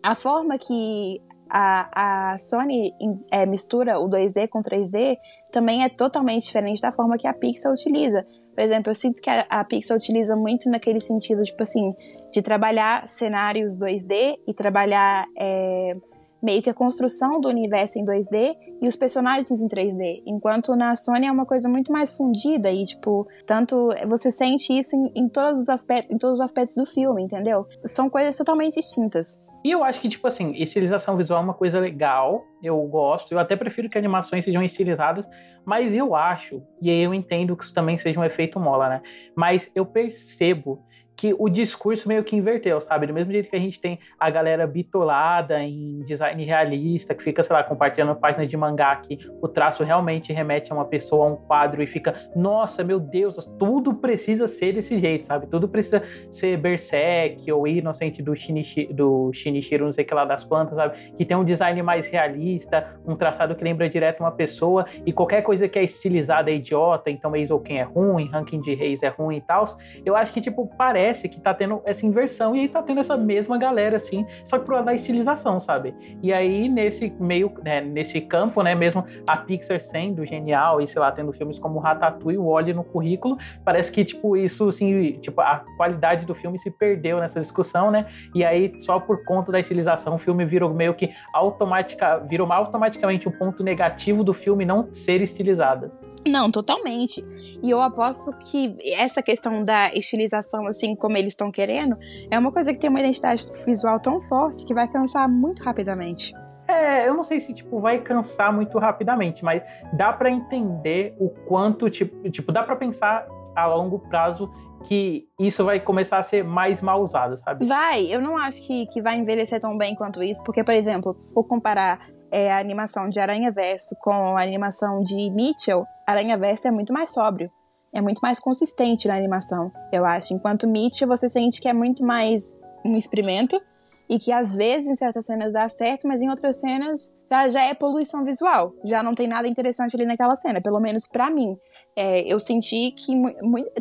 a 0.05 0.14
forma 0.14 0.56
que 0.56 1.20
a, 1.50 2.32
a 2.32 2.38
Sony 2.38 2.93
é, 3.32 3.44
mistura 3.44 3.99
o 3.99 4.08
2D 4.08 4.49
com 4.49 4.62
3D 4.62 5.17
também 5.50 5.82
é 5.82 5.88
totalmente 5.88 6.44
diferente 6.44 6.81
da 6.81 6.93
forma 6.93 7.19
que 7.19 7.26
a 7.26 7.35
Pixar 7.35 7.73
utiliza. 7.73 8.25
Por 8.56 8.62
exemplo, 8.62 8.91
eu 8.91 8.94
sinto 8.94 9.20
que 9.20 9.29
a, 9.29 9.47
a 9.50 9.62
Pixar 9.62 9.99
utiliza 9.99 10.35
muito 10.35 10.70
naquele 10.70 10.99
sentido, 10.99 11.43
tipo 11.44 11.62
assim, 11.62 11.93
de 12.32 12.41
trabalhar 12.41 13.06
cenários 13.06 13.79
2D 13.79 14.38
e 14.49 14.55
trabalhar 14.55 15.26
é, 15.38 15.94
meio 16.43 16.62
que 16.62 16.70
a 16.70 16.75
construção 16.75 17.38
do 17.38 17.49
universo 17.49 17.99
em 17.99 18.05
2D 18.05 18.56
e 18.81 18.88
os 18.88 18.97
personagens 18.97 19.50
em 19.50 19.69
3D. 19.69 20.23
Enquanto 20.26 20.75
na 20.75 20.97
Sony 20.97 21.26
é 21.26 21.31
uma 21.31 21.44
coisa 21.44 21.69
muito 21.69 21.93
mais 21.93 22.12
fundida 22.12 22.70
e, 22.70 22.82
tipo, 22.85 23.29
tanto 23.47 23.91
você 24.08 24.32
sente 24.32 24.73
isso 24.73 24.97
em, 24.97 25.25
em 25.25 25.29
todos 25.29 25.61
os 25.61 25.69
aspectos, 25.69 26.11
em 26.11 26.17
todos 26.17 26.41
os 26.41 26.44
aspectos 26.44 26.76
do 26.76 26.87
filme, 26.87 27.25
entendeu? 27.25 27.67
São 27.85 28.08
coisas 28.08 28.35
totalmente 28.38 28.76
distintas. 28.76 29.38
E 29.64 29.70
eu 29.70 29.82
acho 29.82 30.00
que, 30.00 30.08
tipo 30.08 30.26
assim, 30.26 30.53
estilização 30.55 31.17
visual 31.17 31.41
é 31.41 31.44
uma 31.44 31.55
coisa 31.55 31.81
legal, 31.81 32.44
eu 32.62 32.81
gosto, 32.82 33.32
eu 33.32 33.38
até 33.38 33.56
prefiro 33.56 33.88
que 33.88 33.99
animações 33.99 34.44
sejam 34.44 34.62
estilizadas, 34.62 35.29
mas 35.64 35.93
eu 35.93 36.14
acho, 36.14 36.62
e 36.81 36.88
aí 36.88 37.00
eu 37.00 37.12
entendo 37.12 37.56
que 37.56 37.64
isso 37.64 37.75
também 37.75 37.99
seja 37.99 38.20
um 38.20 38.25
efeito 38.25 38.61
mola, 38.61 38.88
né? 38.88 39.03
Mas 39.35 39.70
eu 39.75 39.85
percebo 39.85 40.85
que 41.16 41.34
o 41.38 41.48
discurso 41.48 42.06
meio 42.06 42.22
que 42.22 42.36
inverteu, 42.36 42.80
sabe? 42.80 43.06
Do 43.06 43.14
mesmo 43.14 43.32
jeito 43.32 43.48
que 43.48 43.56
a 43.56 43.60
gente 43.60 43.80
tem 43.80 43.98
a 44.20 44.28
galera 44.28 44.66
bitolada 44.66 45.62
em 45.62 46.00
design 46.00 46.44
realista, 46.44 47.14
que 47.14 47.22
fica, 47.22 47.42
sei 47.42 47.56
lá, 47.56 47.64
compartilhando 47.64 48.14
páginas 48.16 48.48
de 48.48 48.56
mangá 48.56 48.94
que 48.96 49.18
o 49.40 49.48
traço 49.48 49.82
realmente 49.82 50.32
remete 50.32 50.70
a 50.70 50.74
uma 50.74 50.84
pessoa, 50.84 51.26
a 51.26 51.32
um 51.32 51.36
quadro 51.36 51.82
e 51.82 51.86
fica, 51.86 52.14
nossa, 52.34 52.84
meu 52.84 53.00
Deus, 53.00 53.46
tudo 53.58 53.94
precisa 53.94 54.46
ser 54.46 54.74
desse 54.74 54.98
jeito, 54.98 55.24
sabe? 55.24 55.46
Tudo 55.46 55.68
precisa 55.68 56.02
ser 56.30 56.58
Berserk 56.58 57.50
ou 57.50 57.66
Innocent 57.66 58.20
do, 58.20 58.36
Shinichi, 58.36 58.92
do 58.92 59.32
Shinichiro, 59.32 59.86
não 59.86 59.92
sei 59.92 60.04
o 60.04 60.06
que 60.06 60.14
lá 60.14 60.24
das 60.24 60.44
plantas, 60.44 60.76
sabe? 60.76 61.12
Que 61.16 61.24
tem 61.24 61.36
um 61.36 61.44
design 61.44 61.82
mais 61.82 62.10
realista, 62.10 62.98
um 63.06 63.16
traçado 63.16 63.54
que 63.54 63.64
lembra 63.64 63.88
direto 63.88 64.20
uma 64.20 64.32
pessoa 64.32 64.84
e 65.04 65.12
qualquer 65.12 65.42
coisa 65.42 65.66
que 65.69 65.78
é 65.78 65.84
estilizada 65.84 66.50
é 66.50 66.54
idiota, 66.54 67.10
então 67.10 67.32
quem 67.64 67.78
é 67.78 67.82
ruim, 67.82 68.28
ranking 68.28 68.60
de 68.60 68.74
reis 68.74 69.02
é 69.02 69.08
ruim 69.08 69.36
e 69.36 69.40
tal. 69.40 69.64
Eu 70.04 70.14
acho 70.14 70.32
que, 70.32 70.40
tipo, 70.40 70.66
parece 70.76 71.06
parece 71.06 71.29
que 71.29 71.41
tá 71.41 71.55
tendo 71.55 71.81
essa 71.85 72.05
inversão 72.05 72.56
e 72.56 72.61
aí 72.61 72.69
tá 72.69 72.82
tendo 72.82 72.99
essa 72.99 73.17
mesma 73.17 73.56
galera, 73.56 73.97
assim, 73.97 74.26
só 74.44 74.58
que 74.58 74.64
pro 74.64 74.75
lado 74.75 74.87
da 74.87 74.94
estilização, 74.94 75.61
sabe? 75.61 75.94
E 76.20 76.32
aí, 76.32 76.69
nesse 76.69 77.14
meio, 77.20 77.53
né, 77.62 77.81
nesse 77.81 78.20
campo, 78.20 78.61
né, 78.61 78.75
mesmo 78.75 79.05
a 79.25 79.37
Pixar 79.37 79.81
sendo 79.81 80.26
genial 80.26 80.81
e, 80.81 80.88
sei 80.88 81.00
lá, 81.00 81.12
tendo 81.12 81.32
filmes 81.32 81.61
como 81.61 81.79
Ratatouille 81.79 82.38
e 82.38 82.43
Wally 82.43 82.75
no 82.75 82.82
currículo, 82.82 83.38
parece 83.64 83.93
que, 83.93 84.05
tipo, 84.05 84.37
isso, 84.37 84.69
assim, 84.69 85.12
tipo, 85.20 85.41
a 85.41 85.64
qualidade 85.76 86.26
do 86.26 86.35
filme 86.35 86.58
se 86.58 86.73
perdeu 86.73 87.20
nessa 87.20 87.41
discussão, 87.41 87.91
né? 87.93 88.06
E 88.35 88.44
aí, 88.44 88.73
só 88.81 88.99
por 88.99 89.25
conta 89.25 89.53
da 89.53 89.61
estilização, 89.61 90.14
o 90.14 90.19
filme 90.19 90.44
virou 90.44 90.75
meio 90.75 90.93
que 90.93 91.11
automática, 91.32 92.19
virou 92.19 92.53
automaticamente 92.53 93.29
um 93.29 93.32
ponto 93.32 93.62
negativo 93.62 94.25
do 94.25 94.35
filme 94.35 94.64
não 94.64 94.93
ser 94.93 95.23
estilizado. 95.23 95.93
Não, 96.26 96.50
totalmente. 96.50 97.25
E 97.62 97.70
eu 97.70 97.81
aposto 97.81 98.32
que 98.38 98.76
essa 98.94 99.23
questão 99.23 99.62
da 99.62 99.93
estilização, 99.94 100.67
assim 100.67 100.94
como 100.94 101.17
eles 101.17 101.28
estão 101.28 101.50
querendo, 101.50 101.96
é 102.31 102.38
uma 102.38 102.52
coisa 102.52 102.73
que 102.73 102.78
tem 102.78 102.90
uma 102.90 103.00
identidade 103.00 103.50
visual 103.64 104.00
tão 104.00 104.20
forte 104.20 104.64
que 104.64 104.75
vai 104.75 104.88
cansar 104.88 105.28
muito 105.28 105.62
rapidamente. 105.62 106.34
É, 106.69 107.08
eu 107.08 107.14
não 107.14 107.23
sei 107.23 107.38
se 107.40 107.55
tipo 107.55 107.78
vai 107.78 108.00
cansar 108.00 108.52
muito 108.52 108.76
rapidamente, 108.78 109.44
mas 109.44 109.62
dá 109.93 110.12
para 110.12 110.28
entender 110.28 111.14
o 111.19 111.28
quanto 111.28 111.88
tipo, 111.88 112.29
tipo 112.29 112.50
dá 112.50 112.64
para 112.64 112.75
pensar 112.75 113.25
a 113.55 113.67
longo 113.67 114.00
prazo 114.00 114.50
que 114.87 115.29
isso 115.40 115.64
vai 115.64 115.81
começar 115.81 116.19
a 116.19 116.22
ser 116.22 116.44
mais 116.44 116.81
mal 116.81 117.02
usado, 117.02 117.37
sabe? 117.38 117.64
Vai, 117.67 118.12
eu 118.12 118.20
não 118.20 118.37
acho 118.37 118.67
que, 118.67 118.87
que 118.87 119.00
vai 119.00 119.17
envelhecer 119.17 119.61
tão 119.61 119.76
bem 119.79 119.94
quanto 119.94 120.22
isso, 120.22 120.43
porque, 120.44 120.62
por 120.62 120.75
exemplo, 120.75 121.17
vou 121.34 121.44
comparar 121.44 121.99
é, 122.36 122.52
a 122.52 122.58
animação 122.58 123.08
de 123.08 123.18
Aranha 123.18 123.50
Verso 123.50 123.96
com 123.98 124.36
a 124.36 124.42
animação 124.42 125.02
de 125.02 125.30
Mitchell, 125.30 125.86
Aranha 126.06 126.36
Verso 126.36 126.68
é 126.68 126.70
muito 126.70 126.92
mais 126.92 127.10
sóbrio. 127.10 127.50
É 127.94 128.02
muito 128.02 128.18
mais 128.18 128.38
consistente 128.38 129.08
na 129.08 129.16
animação, 129.16 129.72
eu 129.90 130.04
acho. 130.04 130.34
Enquanto 130.34 130.68
Mitchell, 130.68 131.08
você 131.08 131.30
sente 131.30 131.62
que 131.62 131.66
é 131.66 131.72
muito 131.72 132.04
mais 132.04 132.54
um 132.84 132.94
experimento 132.94 133.58
e 134.06 134.18
que 134.18 134.30
às 134.30 134.54
vezes 134.54 134.86
em 134.86 134.94
certas 134.94 135.24
cenas 135.24 135.54
dá 135.54 135.66
certo, 135.66 136.06
mas 136.06 136.20
em 136.20 136.28
outras 136.28 136.60
cenas 136.60 137.10
já, 137.30 137.48
já 137.48 137.64
é 137.64 137.72
poluição 137.72 138.22
visual. 138.22 138.74
Já 138.84 139.02
não 139.02 139.14
tem 139.14 139.26
nada 139.26 139.48
interessante 139.48 139.96
ali 139.96 140.04
naquela 140.04 140.36
cena, 140.36 140.60
pelo 140.60 140.78
menos 140.78 141.06
para 141.06 141.30
mim. 141.30 141.56
É, 141.96 142.20
eu 142.30 142.38
senti 142.38 142.90
que 142.90 143.14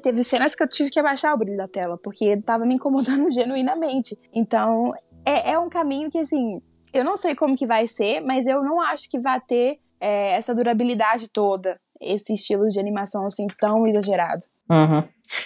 teve 0.01 0.23
cenas 0.23 0.55
que 0.55 0.63
eu 0.63 0.69
tive 0.69 0.89
que 0.89 0.99
abaixar 0.99 1.33
o 1.33 1.37
brilho 1.37 1.57
da 1.57 1.67
tela, 1.67 1.99
porque 2.01 2.37
tava 2.37 2.65
me 2.65 2.75
incomodando 2.75 3.29
genuinamente. 3.35 4.15
Então, 4.33 4.93
é, 5.25 5.51
é 5.51 5.59
um 5.59 5.67
caminho 5.67 6.09
que, 6.09 6.19
assim, 6.19 6.61
eu 6.95 7.03
não 7.03 7.17
sei 7.17 7.35
como 7.35 7.55
que 7.55 7.65
vai 7.65 7.87
ser, 7.87 8.21
mas 8.21 8.47
eu 8.47 8.63
não 8.63 8.79
acho 8.79 9.09
que 9.09 9.19
vai 9.19 9.39
ter 9.41 9.79
é, 9.99 10.33
essa 10.33 10.55
durabilidade 10.55 11.29
toda, 11.29 11.79
esse 12.01 12.33
estilo 12.33 12.67
de 12.69 12.79
animação 12.79 13.25
assim 13.25 13.47
tão 13.59 13.85
exagerado. 13.85 14.45
Uhum. 14.69 15.03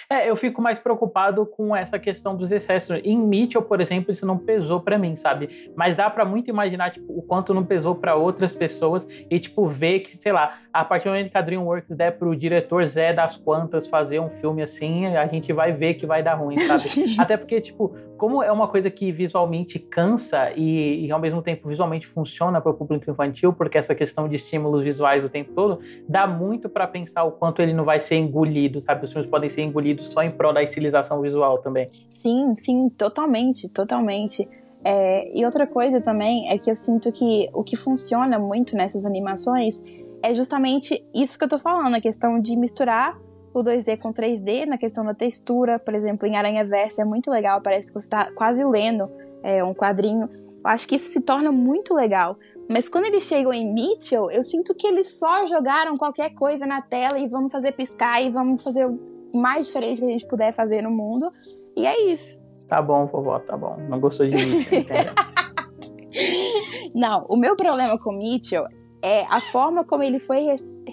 É, 0.08 0.28
eu 0.28 0.36
fico 0.36 0.60
mais 0.60 0.78
preocupado 0.78 1.44
com 1.46 1.74
essa 1.74 1.98
questão 1.98 2.36
dos 2.36 2.50
excessos. 2.50 3.00
Em 3.02 3.18
Mitchell, 3.18 3.62
por 3.62 3.80
exemplo, 3.80 4.12
isso 4.12 4.26
não 4.26 4.36
pesou 4.36 4.80
para 4.80 4.98
mim, 4.98 5.16
sabe? 5.16 5.70
Mas 5.74 5.96
dá 5.96 6.08
para 6.10 6.24
muito 6.24 6.48
imaginar 6.48 6.90
tipo, 6.90 7.12
o 7.18 7.22
quanto 7.22 7.54
não 7.54 7.64
pesou 7.64 7.94
para 7.94 8.14
outras 8.14 8.52
pessoas 8.52 9.06
e 9.30 9.38
tipo 9.38 9.66
ver 9.66 10.00
que, 10.00 10.10
sei 10.10 10.32
lá, 10.32 10.58
a 10.72 10.84
partir 10.84 11.04
do 11.04 11.12
momento 11.12 11.30
que 11.30 11.38
a 11.38 11.42
DreamWorks 11.42 11.96
der 11.96 12.18
pro 12.18 12.36
diretor 12.36 12.84
Zé 12.84 13.12
das 13.12 13.36
Quantas 13.36 13.86
fazer 13.86 14.20
um 14.20 14.30
filme 14.30 14.62
assim, 14.62 15.06
a 15.06 15.26
gente 15.26 15.52
vai 15.52 15.72
ver 15.72 15.94
que 15.94 16.06
vai 16.06 16.22
dar 16.22 16.34
ruim, 16.34 16.56
sabe? 16.56 16.84
Até 17.18 17.36
porque 17.36 17.60
tipo, 17.60 17.94
como 18.20 18.42
é 18.42 18.52
uma 18.52 18.68
coisa 18.68 18.90
que 18.90 19.10
visualmente 19.10 19.78
cansa 19.78 20.52
e, 20.54 21.06
e 21.06 21.10
ao 21.10 21.18
mesmo 21.18 21.40
tempo 21.40 21.66
visualmente 21.66 22.06
funciona 22.06 22.60
para 22.60 22.70
o 22.70 22.74
público 22.74 23.10
infantil, 23.10 23.50
porque 23.50 23.78
essa 23.78 23.94
questão 23.94 24.28
de 24.28 24.36
estímulos 24.36 24.84
visuais 24.84 25.24
o 25.24 25.28
tempo 25.30 25.54
todo, 25.54 25.80
dá 26.06 26.26
muito 26.26 26.68
para 26.68 26.86
pensar 26.86 27.24
o 27.24 27.32
quanto 27.32 27.62
ele 27.62 27.72
não 27.72 27.82
vai 27.82 27.98
ser 27.98 28.16
engolido, 28.16 28.78
sabe? 28.82 29.06
Os 29.06 29.10
filmes 29.10 29.30
podem 29.30 29.48
ser 29.48 29.62
engolido 29.62 30.02
só 30.02 30.22
em 30.22 30.30
prol 30.30 30.52
da 30.52 30.62
estilização 30.62 31.22
visual 31.22 31.62
também. 31.62 31.88
Sim, 32.10 32.54
sim, 32.54 32.90
totalmente, 32.90 33.70
totalmente. 33.70 34.44
É, 34.84 35.32
e 35.34 35.42
outra 35.46 35.66
coisa 35.66 35.98
também 35.98 36.46
é 36.50 36.58
que 36.58 36.70
eu 36.70 36.76
sinto 36.76 37.10
que 37.10 37.48
o 37.54 37.64
que 37.64 37.74
funciona 37.74 38.38
muito 38.38 38.76
nessas 38.76 39.06
animações 39.06 39.82
é 40.22 40.34
justamente 40.34 41.02
isso 41.14 41.38
que 41.38 41.44
eu 41.46 41.48
tô 41.48 41.58
falando, 41.58 41.94
a 41.94 42.00
questão 42.02 42.38
de 42.38 42.54
misturar 42.54 43.18
o 43.52 43.62
2D 43.62 43.98
com 43.98 44.12
3D, 44.12 44.66
na 44.66 44.78
questão 44.78 45.04
da 45.04 45.14
textura, 45.14 45.78
por 45.78 45.94
exemplo, 45.94 46.26
em 46.26 46.36
Aranha 46.36 46.64
Versa 46.64 47.02
é 47.02 47.04
muito 47.04 47.30
legal, 47.30 47.60
parece 47.60 47.88
que 47.88 47.94
você 47.94 48.06
está 48.06 48.30
quase 48.32 48.62
lendo 48.64 49.10
é, 49.42 49.62
um 49.64 49.74
quadrinho. 49.74 50.28
Eu 50.62 50.70
acho 50.70 50.86
que 50.86 50.96
isso 50.96 51.12
se 51.12 51.22
torna 51.22 51.50
muito 51.50 51.94
legal. 51.94 52.36
Mas 52.68 52.88
quando 52.88 53.06
eles 53.06 53.24
chegam 53.24 53.52
em 53.52 53.74
Mitchell, 53.74 54.30
eu 54.30 54.44
sinto 54.44 54.74
que 54.76 54.86
eles 54.86 55.18
só 55.18 55.46
jogaram 55.46 55.96
qualquer 55.96 56.30
coisa 56.30 56.64
na 56.66 56.80
tela 56.80 57.18
e 57.18 57.26
vamos 57.26 57.50
fazer 57.50 57.72
piscar 57.72 58.22
e 58.22 58.30
vamos 58.30 58.62
fazer 58.62 58.88
mais 59.34 59.66
diferente 59.66 60.00
que 60.00 60.06
a 60.06 60.10
gente 60.10 60.28
puder 60.28 60.52
fazer 60.52 60.80
no 60.80 60.90
mundo. 60.90 61.32
E 61.76 61.84
é 61.84 62.12
isso. 62.12 62.38
Tá 62.68 62.80
bom, 62.80 63.06
vovó, 63.06 63.40
tá 63.40 63.56
bom. 63.56 63.76
Não 63.88 63.98
gostou 63.98 64.28
de 64.28 64.36
mim, 64.36 64.64
Não, 66.94 67.26
o 67.28 67.36
meu 67.36 67.56
problema 67.56 67.98
com 67.98 68.12
Mitchell 68.12 68.62
é 69.02 69.24
a 69.24 69.40
forma 69.40 69.84
como 69.84 70.04
ele 70.04 70.20
foi 70.20 70.48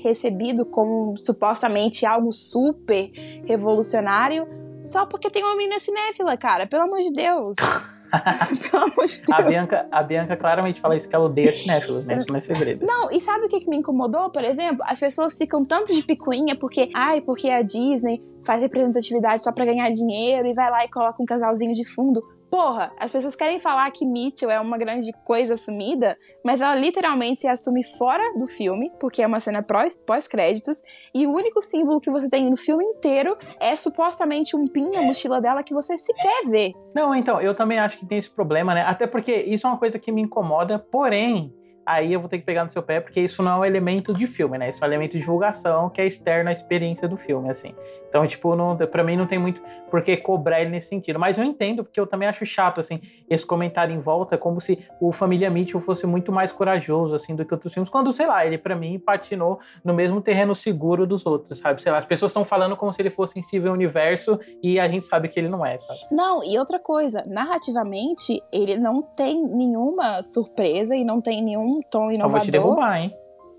recebido 0.08 0.66
como 0.66 1.16
supostamente 1.18 2.06
algo 2.06 2.32
super 2.32 3.12
revolucionário, 3.46 4.48
só 4.82 5.06
porque 5.06 5.30
tem 5.30 5.44
uma 5.44 5.56
menina 5.56 5.80
cinéfila, 5.80 6.38
cara. 6.38 6.66
Pelo 6.66 6.84
amor 6.84 7.00
de 7.00 7.12
Deus. 7.12 7.58
Pelo 8.72 8.84
amor 8.84 9.06
de 9.06 9.22
Deus. 9.22 9.32
A 9.32 9.42
Bianca, 9.42 9.88
a 9.92 10.04
Bianca 10.04 10.38
claramente 10.38 10.80
fala 10.80 10.96
isso 10.96 11.08
que 11.08 11.16
ela 11.16 11.26
odeia 11.26 11.52
cinéfilos, 11.52 12.06
né? 12.06 12.18
Isso 12.18 12.28
não 12.30 12.38
é 12.38 12.42
segredo. 12.42 12.86
Não, 12.86 13.12
e 13.12 13.20
sabe 13.20 13.46
o 13.46 13.50
que, 13.50 13.60
que 13.60 13.70
me 13.70 13.78
incomodou, 13.78 14.30
por 14.30 14.44
exemplo? 14.44 14.84
As 14.88 15.00
pessoas 15.00 15.38
ficam 15.38 15.66
tanto 15.66 15.94
de 15.94 16.02
picuinha 16.04 16.58
porque, 16.58 16.90
ai, 16.96 17.22
porque 17.22 17.50
a 17.50 17.62
Disney 17.62 18.24
faz 18.46 18.62
representatividade 18.62 19.42
só 19.42 19.52
para 19.52 19.66
ganhar 19.66 19.90
dinheiro 19.90 20.48
e 20.48 20.54
vai 20.54 20.72
lá 20.72 20.86
e 20.86 20.90
coloca 20.90 21.22
um 21.22 21.26
casalzinho 21.26 21.76
de 21.76 21.84
fundo. 21.84 22.22
Porra, 22.58 22.92
as 22.98 23.12
pessoas 23.12 23.36
querem 23.36 23.60
falar 23.60 23.92
que 23.92 24.04
Mitchell 24.04 24.50
é 24.50 24.60
uma 24.60 24.80
grande 24.80 25.12
coisa 25.24 25.54
assumida, 25.54 26.18
mas 26.44 26.60
ela 26.60 26.74
literalmente 26.74 27.42
se 27.42 27.48
assume 27.48 27.84
fora 27.84 28.34
do 28.36 28.48
filme, 28.48 28.92
porque 29.00 29.22
é 29.22 29.28
uma 29.28 29.40
cena 29.40 29.64
pós-créditos, 30.08 30.82
e 31.14 31.28
o 31.28 31.32
único 31.32 31.62
símbolo 31.62 32.02
que 32.02 32.10
você 32.10 32.28
tem 32.28 32.50
no 32.50 32.58
filme 32.58 32.84
inteiro 32.84 33.38
é 33.60 33.76
supostamente 33.76 34.56
um 34.56 34.64
pin 34.64 34.90
na 34.90 35.04
mochila 35.04 35.40
dela 35.40 35.62
que 35.62 35.72
você 35.72 35.96
sequer 36.00 36.50
vê. 36.50 36.74
Não, 36.96 37.14
então, 37.14 37.40
eu 37.40 37.54
também 37.54 37.78
acho 37.78 37.96
que 37.96 38.08
tem 38.08 38.18
esse 38.18 38.32
problema, 38.32 38.74
né? 38.74 38.82
Até 38.82 39.06
porque 39.06 39.36
isso 39.36 39.68
é 39.68 39.70
uma 39.70 39.78
coisa 39.78 40.00
que 40.00 40.12
me 40.12 40.24
incomoda, 40.24 40.80
porém, 40.80 41.54
aí 41.88 42.12
eu 42.12 42.20
vou 42.20 42.28
ter 42.28 42.38
que 42.38 42.46
pegar 42.46 42.66
no 42.66 42.70
seu 42.70 42.84
pé, 42.84 43.00
porque 43.00 43.22
isso 43.22 43.42
não 43.42 43.52
é 43.54 43.56
um 43.60 43.66
elemento 43.66 44.14
de 44.14 44.28
filme, 44.28 44.58
né? 44.58 44.70
Isso 44.70 44.84
é 44.84 44.88
um 44.88 44.90
elemento 44.90 45.14
de 45.14 45.20
divulgação 45.20 45.90
que 45.90 46.02
é 46.02 46.06
externo 46.06 46.50
à 46.50 46.52
experiência 46.52 47.08
do 47.08 47.16
filme, 47.16 47.50
assim. 47.50 47.74
Então, 48.10 48.28
tipo, 48.28 48.56
não, 48.56 48.76
pra 48.76 49.04
mim 49.04 49.16
não 49.16 49.26
tem 49.26 49.40
muito 49.40 49.62
por 49.90 50.02
que 50.02 50.18
cobrar 50.18 50.60
ele 50.60 50.70
nesse 50.70 50.90
sentido. 50.90 51.18
Mas 51.18 51.38
eu 51.38 51.44
entendo, 51.46 51.84
porque 51.84 52.00
eu 52.00 52.06
também 52.06 52.28
acho 52.28 52.46
chato, 52.46 52.82
assim, 52.82 53.00
esse 53.30 53.46
comentário 53.46 53.96
em 53.96 54.00
volta, 54.00 54.38
como 54.38 54.60
se 54.60 54.86
o 55.00 55.14
Família 55.14 55.50
Mitchell 55.50 55.80
fosse 55.80 56.06
muito 56.06 56.32
mais 56.32 56.52
corajoso, 56.52 57.16
assim, 57.16 57.36
do 57.36 57.46
que 57.46 57.54
outros 57.54 57.74
filmes, 57.74 57.90
quando, 57.90 58.12
sei 58.12 58.28
lá, 58.28 58.46
ele 58.46 58.58
para 58.58 58.76
mim 58.76 59.00
patinou 59.00 59.60
no 59.84 59.94
mesmo 59.94 60.20
terreno 60.20 60.54
seguro 60.54 61.08
dos 61.08 61.26
outros, 61.26 61.58
sabe? 61.60 61.82
Sei 61.82 61.92
lá, 61.92 61.98
as 61.98 62.06
pessoas 62.06 62.32
estão 62.32 62.44
falando 62.44 62.76
como 62.76 62.92
se 62.92 63.02
ele 63.02 63.10
fosse 63.10 63.42
Steven 63.42 63.72
Universo 63.72 64.38
e 64.62 64.78
a 64.78 64.90
gente 64.90 65.06
sabe 65.06 65.30
que 65.30 65.40
ele 65.40 65.48
não 65.48 65.66
é, 65.66 65.80
sabe? 65.80 66.00
Não, 66.12 66.44
e 66.44 66.60
outra 66.60 66.80
coisa, 66.80 67.22
narrativamente, 67.28 68.44
ele 68.52 68.78
não 68.78 69.02
tem 69.02 69.42
nenhuma 69.56 70.22
surpresa 70.22 70.96
e 70.96 71.06
não 71.06 71.22
tem 71.22 71.42
nenhum 71.42 71.77
tom 71.82 72.12
inovador. 72.12 72.26
Eu 72.26 72.30
vou 72.30 72.40
te 72.42 72.52
derrubar, 72.52 72.98
hein? 72.98 73.14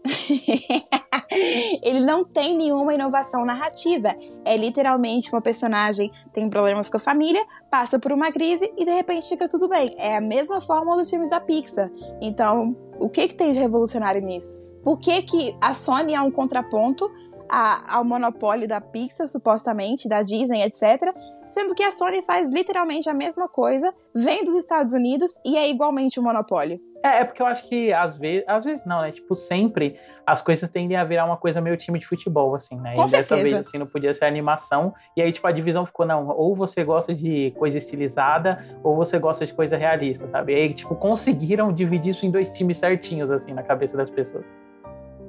ele 1.82 2.00
não 2.00 2.24
tem 2.24 2.56
nenhuma 2.56 2.94
inovação 2.94 3.44
narrativa. 3.44 4.14
É 4.44 4.56
literalmente 4.56 5.30
uma 5.32 5.40
personagem 5.40 6.10
tem 6.32 6.48
problemas 6.48 6.88
com 6.88 6.96
a 6.96 7.00
família, 7.00 7.44
passa 7.70 7.98
por 7.98 8.12
uma 8.12 8.32
crise 8.32 8.72
e 8.76 8.84
de 8.84 8.90
repente 8.90 9.28
fica 9.28 9.48
tudo 9.48 9.68
bem. 9.68 9.94
É 9.98 10.16
a 10.16 10.20
mesma 10.20 10.60
fórmula 10.60 10.96
dos 10.96 11.10
filmes 11.10 11.30
da 11.30 11.40
Pixar. 11.40 11.90
Então, 12.20 12.76
o 12.98 13.08
que, 13.08 13.28
que 13.28 13.34
tem 13.34 13.52
de 13.52 13.58
revolucionário 13.58 14.20
nisso? 14.22 14.62
Por 14.82 14.98
que, 14.98 15.22
que 15.22 15.54
a 15.60 15.74
Sony 15.74 16.14
é 16.14 16.20
um 16.20 16.30
contraponto 16.30 17.10
a, 17.48 17.96
ao 17.96 18.04
monopólio 18.04 18.68
da 18.68 18.80
Pixar, 18.80 19.28
supostamente, 19.28 20.08
da 20.08 20.22
Disney, 20.22 20.62
etc. 20.62 21.14
Sendo 21.44 21.74
que 21.74 21.82
a 21.82 21.92
Sony 21.92 22.22
faz 22.22 22.50
literalmente 22.50 23.08
a 23.08 23.14
mesma 23.14 23.48
coisa, 23.48 23.92
vem 24.14 24.44
dos 24.44 24.54
Estados 24.54 24.92
Unidos 24.92 25.40
e 25.44 25.56
é 25.56 25.68
igualmente 25.68 26.18
um 26.20 26.22
monopólio. 26.22 26.80
É, 27.02 27.20
é 27.20 27.24
porque 27.24 27.40
eu 27.40 27.46
acho 27.46 27.68
que 27.68 27.92
às 27.92 28.18
vezes, 28.18 28.44
às 28.46 28.64
vezes 28.64 28.84
não, 28.84 29.00
né? 29.02 29.10
Tipo, 29.10 29.34
sempre 29.34 29.98
as 30.26 30.42
coisas 30.42 30.68
tendem 30.68 30.96
a 30.96 31.04
virar 31.04 31.24
uma 31.24 31.36
coisa 31.36 31.60
meio 31.60 31.76
time 31.76 31.98
de 31.98 32.06
futebol, 32.06 32.54
assim, 32.54 32.76
né? 32.76 32.94
Com 32.94 33.04
e 33.04 33.08
certeza. 33.08 33.36
dessa 33.36 33.36
vez, 33.36 33.54
assim, 33.54 33.78
não 33.78 33.86
podia 33.86 34.12
ser 34.12 34.24
animação. 34.24 34.92
E 35.16 35.22
aí, 35.22 35.30
tipo, 35.30 35.46
a 35.46 35.52
divisão 35.52 35.86
ficou, 35.86 36.04
não, 36.04 36.28
ou 36.28 36.54
você 36.54 36.84
gosta 36.84 37.14
de 37.14 37.52
coisa 37.56 37.78
estilizada, 37.78 38.64
ou 38.82 38.96
você 38.96 39.18
gosta 39.18 39.46
de 39.46 39.54
coisa 39.54 39.76
realista, 39.76 40.28
sabe? 40.28 40.52
E 40.52 40.56
aí, 40.56 40.74
tipo, 40.74 40.94
conseguiram 40.96 41.72
dividir 41.72 42.10
isso 42.10 42.26
em 42.26 42.30
dois 42.30 42.52
times 42.52 42.78
certinhos, 42.78 43.30
assim, 43.30 43.52
na 43.52 43.62
cabeça 43.62 43.96
das 43.96 44.10
pessoas. 44.10 44.44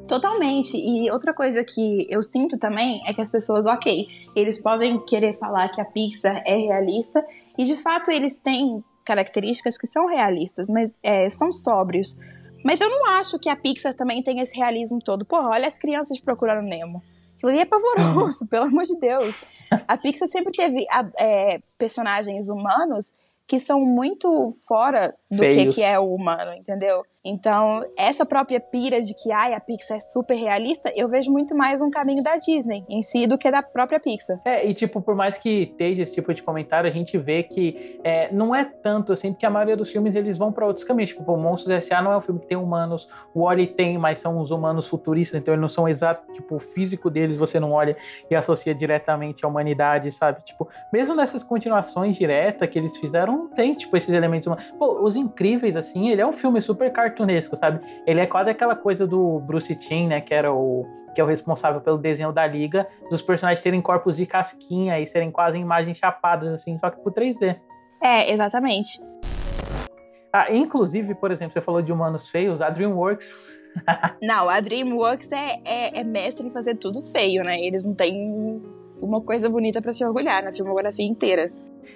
Totalmente. 0.09 0.75
E 0.75 1.11
outra 1.11 1.35
coisa 1.35 1.63
que 1.63 2.07
eu 2.09 2.23
sinto 2.23 2.57
também 2.57 2.99
é 3.05 3.13
que 3.13 3.21
as 3.21 3.29
pessoas, 3.29 3.67
ok, 3.67 4.07
eles 4.35 4.59
podem 4.59 4.99
querer 5.05 5.37
falar 5.37 5.69
que 5.69 5.79
a 5.79 5.85
Pixar 5.85 6.41
é 6.47 6.57
realista, 6.57 7.23
e 7.55 7.63
de 7.63 7.75
fato 7.75 8.09
eles 8.09 8.35
têm 8.35 8.83
características 9.05 9.77
que 9.77 9.85
são 9.85 10.07
realistas, 10.07 10.67
mas 10.67 10.97
é, 11.03 11.29
são 11.29 11.51
sóbrios. 11.51 12.17
Mas 12.65 12.81
eu 12.81 12.89
não 12.89 13.11
acho 13.19 13.37
que 13.37 13.49
a 13.49 13.55
Pixar 13.55 13.93
também 13.93 14.23
tem 14.23 14.41
esse 14.41 14.57
realismo 14.57 14.99
todo. 14.99 15.23
Porra, 15.23 15.49
olha 15.49 15.67
as 15.67 15.77
crianças 15.77 16.19
procurando 16.19 16.65
Nemo. 16.65 17.03
Aquilo 17.37 17.51
ali 17.51 17.61
é 17.61 17.65
pavoroso, 17.65 18.47
pelo 18.49 18.65
amor 18.65 18.85
de 18.85 18.97
Deus. 18.97 19.39
A 19.87 19.95
Pixar 19.95 20.27
sempre 20.27 20.51
teve 20.51 20.87
é, 21.19 21.61
personagens 21.77 22.49
humanos 22.49 23.13
que 23.47 23.59
são 23.59 23.79
muito 23.81 24.49
fora 24.67 25.15
do 25.29 25.41
que, 25.41 25.73
que, 25.73 25.83
é 25.83 25.99
o 25.99 26.13
humano, 26.13 26.53
entendeu? 26.53 27.03
Então, 27.23 27.83
essa 27.97 28.25
própria 28.25 28.59
pira 28.59 29.01
de 29.01 29.13
que 29.13 29.31
ai, 29.31 29.53
a 29.53 29.59
Pixar 29.59 29.97
é 29.97 29.99
super 29.99 30.35
realista, 30.35 30.91
eu 30.95 31.09
vejo 31.09 31.29
muito 31.29 31.55
mais 31.55 31.81
um 31.81 31.91
caminho 31.91 32.23
da 32.23 32.37
Disney 32.37 32.85
em 32.89 33.01
si 33.01 33.27
do 33.27 33.37
que 33.37 33.51
da 33.51 33.61
própria 33.61 33.99
Pixar. 33.99 34.39
É, 34.45 34.65
e 34.65 34.73
tipo, 34.73 35.01
por 35.01 35.15
mais 35.15 35.37
que 35.37 35.63
esteja 35.63 36.03
esse 36.03 36.15
tipo 36.15 36.33
de 36.33 36.41
comentário, 36.41 36.89
a 36.89 36.93
gente 36.93 37.17
vê 37.17 37.43
que 37.43 37.99
é, 38.03 38.31
não 38.31 38.55
é 38.55 38.63
tanto 38.63 39.11
assim, 39.11 39.33
porque 39.33 39.45
a 39.45 39.49
maioria 39.49 39.75
dos 39.75 39.91
filmes 39.91 40.15
eles 40.15 40.37
vão 40.37 40.51
para 40.51 40.65
outros 40.65 40.85
caminhos. 40.85 41.09
Tipo, 41.09 41.31
o 41.33 41.37
Monstros 41.37 41.71
S.A. 41.71 42.01
não 42.01 42.13
é 42.13 42.17
um 42.17 42.21
filme 42.21 42.39
que 42.39 42.47
tem 42.47 42.57
humanos, 42.57 43.07
o 43.33 43.43
Wally 43.43 43.67
tem, 43.67 43.97
mas 43.97 44.19
são 44.19 44.39
os 44.39 44.49
humanos 44.49 44.87
futuristas, 44.87 45.39
então 45.41 45.53
eles 45.53 45.61
não 45.61 45.69
são 45.69 45.87
exatos, 45.89 46.33
tipo, 46.33 46.55
o 46.55 46.59
físico 46.59 47.09
deles 47.09 47.35
você 47.35 47.59
não 47.59 47.73
olha 47.73 47.97
e 48.31 48.35
associa 48.35 48.73
diretamente 48.73 49.43
à 49.45 49.47
humanidade, 49.47 50.09
sabe? 50.11 50.41
Tipo, 50.43 50.69
mesmo 50.91 51.15
nessas 51.15 51.43
continuações 51.43 52.15
diretas 52.17 52.67
que 52.69 52.79
eles 52.79 52.97
fizeram, 52.97 53.49
tem, 53.49 53.73
tipo, 53.73 53.95
esses 53.97 54.13
elementos 54.13 54.47
humanos. 54.47 54.63
Pô, 54.79 55.03
Os 55.03 55.18
Incríveis, 55.19 55.75
assim, 55.75 56.09
ele 56.09 56.21
é 56.21 56.25
um 56.25 56.33
filme 56.33 56.61
super 56.61 56.91
cartunesco, 56.91 57.55
sabe? 57.55 57.79
Ele 58.05 58.19
é 58.19 58.25
quase 58.25 58.49
aquela 58.49 58.75
coisa 58.75 59.05
do 59.05 59.39
Bruce 59.39 59.75
Timm, 59.75 60.07
né? 60.07 60.21
Que 60.21 60.33
era 60.33 60.51
o 60.51 60.85
que 61.13 61.19
é 61.19 61.23
o 61.23 61.27
responsável 61.27 61.81
pelo 61.81 61.97
desenho 61.97 62.31
da 62.31 62.45
liga, 62.45 62.87
dos 63.09 63.21
personagens 63.21 63.61
terem 63.63 63.81
corpos 63.81 64.17
de 64.17 64.25
casquinha 64.25 64.99
e 64.99 65.07
serem 65.07 65.31
quase 65.31 65.57
imagens 65.57 65.97
chapadas, 65.97 66.49
assim, 66.49 66.77
só 66.77 66.89
que 66.89 67.01
por 67.01 67.11
3D. 67.11 67.59
É, 68.01 68.31
exatamente. 68.31 68.97
Ah, 70.31 70.53
inclusive, 70.53 71.15
por 71.15 71.31
exemplo, 71.31 71.53
você 71.53 71.61
falou 71.61 71.81
de 71.81 71.91
humanos 71.91 72.29
feios, 72.29 72.61
a 72.61 72.69
DreamWorks. 72.69 73.33
não, 74.21 74.47
a 74.47 74.61
DreamWorks 74.61 75.31
é, 75.31 75.57
é, 75.65 75.99
é 76.01 76.03
mestre 76.03 76.47
em 76.47 76.51
fazer 76.51 76.75
tudo 76.75 77.03
feio, 77.03 77.43
né? 77.43 77.59
Eles 77.59 77.85
não 77.85 77.95
têm 77.95 78.61
uma 79.01 79.21
coisa 79.21 79.49
bonita 79.49 79.81
para 79.81 79.91
se 79.91 80.05
orgulhar 80.05 80.43
na 80.43 80.53
filmografia 80.53 81.05
inteira. 81.05 81.51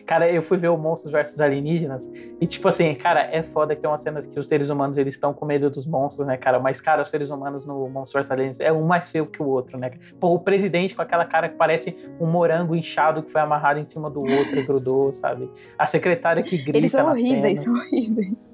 Cara, 0.05 0.29
eu 0.31 0.41
fui 0.41 0.57
ver 0.57 0.69
o 0.69 0.77
Monstros 0.77 1.12
versus 1.12 1.39
Alienígenas 1.39 2.09
e, 2.39 2.47
tipo 2.47 2.67
assim, 2.67 2.93
cara, 2.95 3.21
é 3.31 3.43
foda 3.43 3.75
que 3.75 3.81
tem 3.81 3.89
umas 3.89 4.01
cenas 4.01 4.25
que 4.25 4.39
os 4.39 4.47
seres 4.47 4.69
humanos 4.69 4.97
eles 4.97 5.13
estão 5.13 5.33
com 5.33 5.45
medo 5.45 5.69
dos 5.69 5.85
monstros, 5.85 6.27
né, 6.27 6.38
cara? 6.38 6.59
Mas, 6.59 6.81
cara, 6.81 7.01
os 7.01 7.09
seres 7.09 7.29
humanos 7.29 7.65
no 7.65 7.88
Monstros 7.89 8.13
versus 8.13 8.31
Alienígenas 8.31 8.59
é 8.59 8.71
um 8.71 8.85
mais 8.85 9.09
feio 9.09 9.25
que 9.25 9.41
o 9.41 9.47
outro, 9.47 9.77
né? 9.77 9.91
Pô, 10.19 10.33
o 10.33 10.39
presidente 10.39 10.95
com 10.95 11.01
aquela 11.01 11.25
cara 11.25 11.50
que 11.50 11.55
parece 11.55 11.95
um 12.19 12.25
morango 12.25 12.75
inchado 12.75 13.23
que 13.23 13.31
foi 13.31 13.41
amarrado 13.41 13.79
em 13.79 13.88
cima 13.88 14.09
do 14.09 14.19
outro 14.19 14.57
e 14.57 14.65
grudou, 14.65 15.12
sabe? 15.13 15.50
A 15.77 15.88
secretária 15.88 16.43
que 16.43 16.57
grita. 16.57 16.77
Eles 16.77 16.91
são 16.91 17.07
horríveis, 17.09 17.62
são 17.62 17.73
horríveis. 17.73 18.50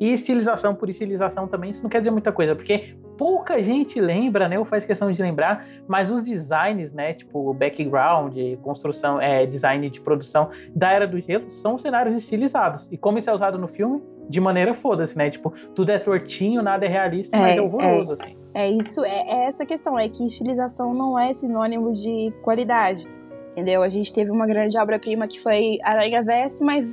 E 0.00 0.12
estilização 0.12 0.74
por 0.74 0.88
estilização 0.88 1.46
também, 1.46 1.70
isso 1.70 1.82
não 1.82 1.90
quer 1.90 1.98
dizer 1.98 2.10
muita 2.10 2.32
coisa, 2.32 2.54
porque 2.54 2.94
pouca 3.16 3.62
gente 3.62 4.00
lembra, 4.00 4.48
né, 4.48 4.58
ou 4.58 4.64
faz 4.64 4.84
questão 4.84 5.10
de 5.10 5.20
lembrar, 5.22 5.66
mas 5.86 6.10
os 6.10 6.24
designs, 6.24 6.92
né, 6.92 7.14
tipo 7.14 7.52
background, 7.54 8.36
construção, 8.62 9.20
é, 9.20 9.46
design 9.46 9.88
de 9.88 10.00
produção 10.00 10.50
da 10.74 10.90
Era 10.90 11.06
do 11.06 11.20
Gelo 11.20 11.50
são 11.50 11.78
cenários 11.78 12.16
estilizados. 12.16 12.90
E 12.90 12.96
como 12.96 13.18
isso 13.18 13.30
é 13.30 13.34
usado 13.34 13.58
no 13.58 13.68
filme, 13.68 14.02
de 14.28 14.40
maneira 14.40 14.72
foda-se, 14.72 15.16
né? 15.16 15.28
Tipo, 15.28 15.52
tudo 15.74 15.90
é 15.90 15.98
tortinho, 15.98 16.62
nada 16.62 16.86
é 16.86 16.88
realista, 16.88 17.36
é, 17.36 17.40
mas 17.40 17.56
é 17.56 17.60
horroroso, 17.60 18.12
é, 18.12 18.14
assim. 18.14 18.36
É 18.54 18.70
isso, 18.70 19.04
é, 19.04 19.28
é 19.28 19.46
essa 19.46 19.64
questão, 19.64 19.98
é 19.98 20.08
que 20.08 20.24
estilização 20.24 20.94
não 20.94 21.18
é 21.18 21.32
sinônimo 21.32 21.92
de 21.92 22.32
qualidade, 22.42 23.06
entendeu? 23.52 23.82
A 23.82 23.88
gente 23.88 24.12
teve 24.12 24.30
uma 24.30 24.46
grande 24.46 24.78
obra-prima 24.78 25.26
que 25.28 25.40
foi 25.40 25.78
Aranha 25.82 26.22
Verso, 26.22 26.64
mas 26.64 26.86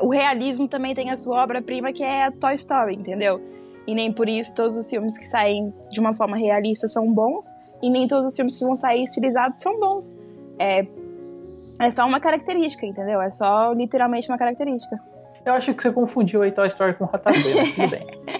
o 0.00 0.10
realismo 0.10 0.68
também 0.68 0.94
tem 0.94 1.10
a 1.10 1.16
sua 1.16 1.42
obra-prima, 1.42 1.92
que 1.92 2.02
é 2.02 2.24
a 2.24 2.30
Toy 2.30 2.54
Story, 2.54 2.94
entendeu? 2.94 3.40
E 3.86 3.94
nem 3.94 4.12
por 4.12 4.28
isso 4.28 4.54
todos 4.54 4.76
os 4.76 4.88
filmes 4.88 5.16
que 5.16 5.26
saem 5.26 5.72
de 5.90 5.98
uma 5.98 6.12
forma 6.12 6.36
realista 6.36 6.88
são 6.88 7.12
bons, 7.12 7.46
e 7.82 7.88
nem 7.88 8.06
todos 8.06 8.28
os 8.28 8.36
filmes 8.36 8.58
que 8.58 8.64
vão 8.64 8.76
sair 8.76 9.04
estilizados 9.04 9.60
são 9.60 9.78
bons. 9.78 10.16
É, 10.58 10.86
é 11.78 11.90
só 11.90 12.04
uma 12.06 12.20
característica, 12.20 12.84
entendeu? 12.84 13.20
É 13.20 13.30
só 13.30 13.72
literalmente 13.72 14.28
uma 14.28 14.38
característica. 14.38 14.94
Eu 15.44 15.54
acho 15.54 15.72
que 15.72 15.82
você 15.82 15.90
confundiu 15.90 16.42
a 16.42 16.50
Toy 16.50 16.68
Story 16.68 16.94
com 16.94 17.04
Ratatouille, 17.04 17.72
tudo 17.72 17.88
bem. 17.88 18.06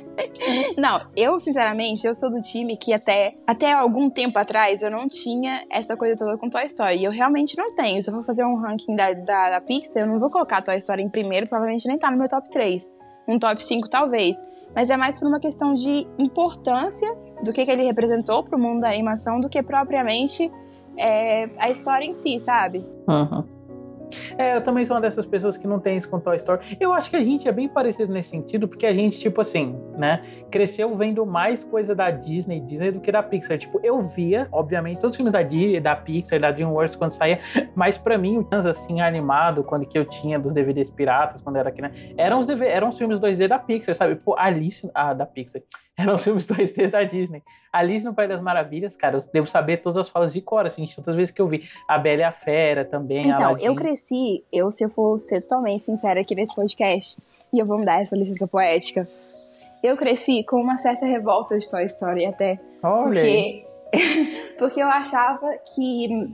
Não, 0.77 1.01
eu, 1.17 1.39
sinceramente, 1.41 2.07
eu 2.07 2.15
sou 2.15 2.31
do 2.31 2.41
time 2.41 2.77
que 2.77 2.93
até, 2.93 3.35
até 3.47 3.73
algum 3.73 4.09
tempo 4.09 4.39
atrás 4.39 4.83
eu 4.83 4.91
não 4.91 5.07
tinha 5.07 5.65
essa 5.71 5.97
coisa 5.97 6.17
toda 6.17 6.37
com 6.37 6.49
Toy 6.49 6.67
Story. 6.67 6.99
E 6.99 7.05
eu 7.05 7.11
realmente 7.11 7.57
não 7.57 7.75
tenho. 7.75 8.03
Se 8.03 8.11
eu 8.11 8.15
for 8.15 8.25
fazer 8.25 8.45
um 8.45 8.57
ranking 8.57 8.95
da, 8.95 9.13
da, 9.13 9.51
da 9.51 9.61
Pixar, 9.61 10.03
eu 10.03 10.07
não 10.07 10.19
vou 10.19 10.29
colocar 10.29 10.63
Toy 10.63 10.77
Story 10.79 11.03
em 11.03 11.09
primeiro, 11.09 11.49
provavelmente 11.49 11.87
nem 11.87 11.99
tá 11.99 12.11
no 12.11 12.17
meu 12.17 12.29
top 12.29 12.49
3. 12.51 12.93
Um 13.29 13.39
top 13.39 13.63
5, 13.63 13.89
talvez. 13.89 14.37
Mas 14.75 14.91
é 14.91 14.97
mais 14.97 15.19
por 15.19 15.29
uma 15.29 15.41
questão 15.41 15.75
de 15.75 16.07
importância 16.19 17.09
do 17.43 17.53
que, 17.53 17.65
que 17.65 17.71
ele 17.71 17.85
representou 17.85 18.45
pro 18.45 18.59
mundo 18.59 18.81
da 18.81 18.89
animação 18.89 19.41
do 19.41 19.49
que 19.49 19.63
propriamente 19.63 20.51
é, 20.97 21.49
a 21.59 21.71
história 21.71 22.05
em 22.05 22.15
si, 22.15 22.41
sabe? 22.41 22.85
Uhum. 23.07 23.58
É, 24.37 24.57
eu 24.57 24.63
também 24.63 24.85
sou 24.85 24.97
uma 24.97 25.01
dessas 25.01 25.27
pessoas 25.27 25.57
que 25.57 25.67
não 25.67 25.79
tem 25.79 25.97
isso 25.97 26.09
com 26.09 26.19
Toy 26.19 26.37
Story. 26.37 26.77
Eu 26.81 26.93
acho 26.93 27.11
que 27.11 27.17
a 27.17 27.23
gente 27.23 27.49
é 27.49 27.53
bem 27.53 27.69
parecido 27.69 28.13
nesse 28.13 28.31
sentido, 28.31 28.69
porque 28.69 28.87
a 28.87 28.93
gente, 28.93 29.19
tipo 29.19 29.41
assim, 29.41 29.79
né, 29.97 30.23
cresceu 30.51 30.95
vendo 30.95 31.25
mais 31.27 31.65
coisa 31.65 31.95
da 31.95 32.11
Disney, 32.11 32.61
Disney 32.61 32.93
do 32.93 33.01
que 33.01 33.13
da 33.13 33.23
Pixar. 33.23 33.59
Tipo, 33.59 33.81
eu 33.83 34.01
via, 34.01 34.49
obviamente, 34.53 35.01
todos 35.01 35.13
os 35.15 35.17
filmes 35.17 35.33
da 35.33 35.43
Disney, 35.43 35.81
da 35.81 35.95
Pixar, 35.97 36.41
da 36.41 36.51
DreamWorks 36.51 36.97
quando 36.97 37.11
saía, 37.11 37.41
mas 37.75 37.99
para 37.99 38.19
mim, 38.19 38.39
o 38.39 38.49
assim, 38.69 39.01
animado, 39.01 39.63
quando 39.63 39.87
que 39.87 39.99
eu 39.99 40.05
tinha 40.05 40.39
dos 40.39 40.55
DVDs 40.55 40.91
piratas, 40.91 41.41
quando 41.43 41.57
era 41.57 41.71
criança, 41.71 41.95
eram 42.17 42.39
os, 42.39 42.47
DV, 42.47 42.67
eram 42.67 42.89
os 42.89 42.99
filmes 42.99 43.19
2D 43.19 43.49
da 43.49 43.59
Pixar, 43.59 43.95
sabe? 43.95 44.17
Pô, 44.17 44.35
Alice, 44.39 44.91
ah, 44.95 45.15
da 45.15 45.27
Pixar, 45.27 45.63
eram 45.97 46.15
os 46.15 46.25
filmes 46.25 46.47
2D 46.47 46.91
da 46.91 47.05
Disney. 47.05 47.43
Alice 47.73 48.05
no 48.05 48.15
País 48.15 48.29
das 48.29 48.41
Maravilhas, 48.41 48.97
cara, 48.97 49.17
eu 49.17 49.25
devo 49.33 49.47
saber 49.47 49.79
todas 49.79 50.07
as 50.07 50.09
falas 50.09 50.33
de 50.33 50.41
cor, 50.41 50.67
assim, 50.67 50.87
tantas 50.87 51.15
vezes 51.15 51.31
que 51.31 51.41
eu 51.41 51.47
vi. 51.47 51.69
A 51.87 51.99
Bela 51.99 52.23
e 52.23 52.25
a 52.25 52.33
Fera 52.33 52.85
também, 52.85 53.29
Então, 53.29 53.59
eu 53.59 53.75
cresci, 53.99 54.45
eu, 54.53 54.71
se 54.71 54.85
eu 54.85 54.89
for 54.89 55.19
ser 55.19 55.41
totalmente 55.43 55.83
sincera 55.83 56.21
aqui 56.21 56.35
nesse 56.35 56.55
podcast, 56.55 57.17
e 57.53 57.59
eu 57.59 57.67
vou 57.67 57.79
me 57.79 57.85
dar 57.85 58.01
essa 58.01 58.17
licença 58.17 58.47
poética, 58.47 59.07
eu 59.83 59.97
cresci 59.97 60.45
com 60.45 60.61
uma 60.61 60.77
certa 60.77 61.05
revolta 61.05 61.59
de 61.59 61.69
Toy 61.69 61.85
Story 61.87 62.27
até. 62.27 62.61
Olha 62.83 63.21
porque, 63.21 63.65
porque 64.59 64.83
eu 64.83 64.89
achava 64.89 65.57
que 65.75 66.33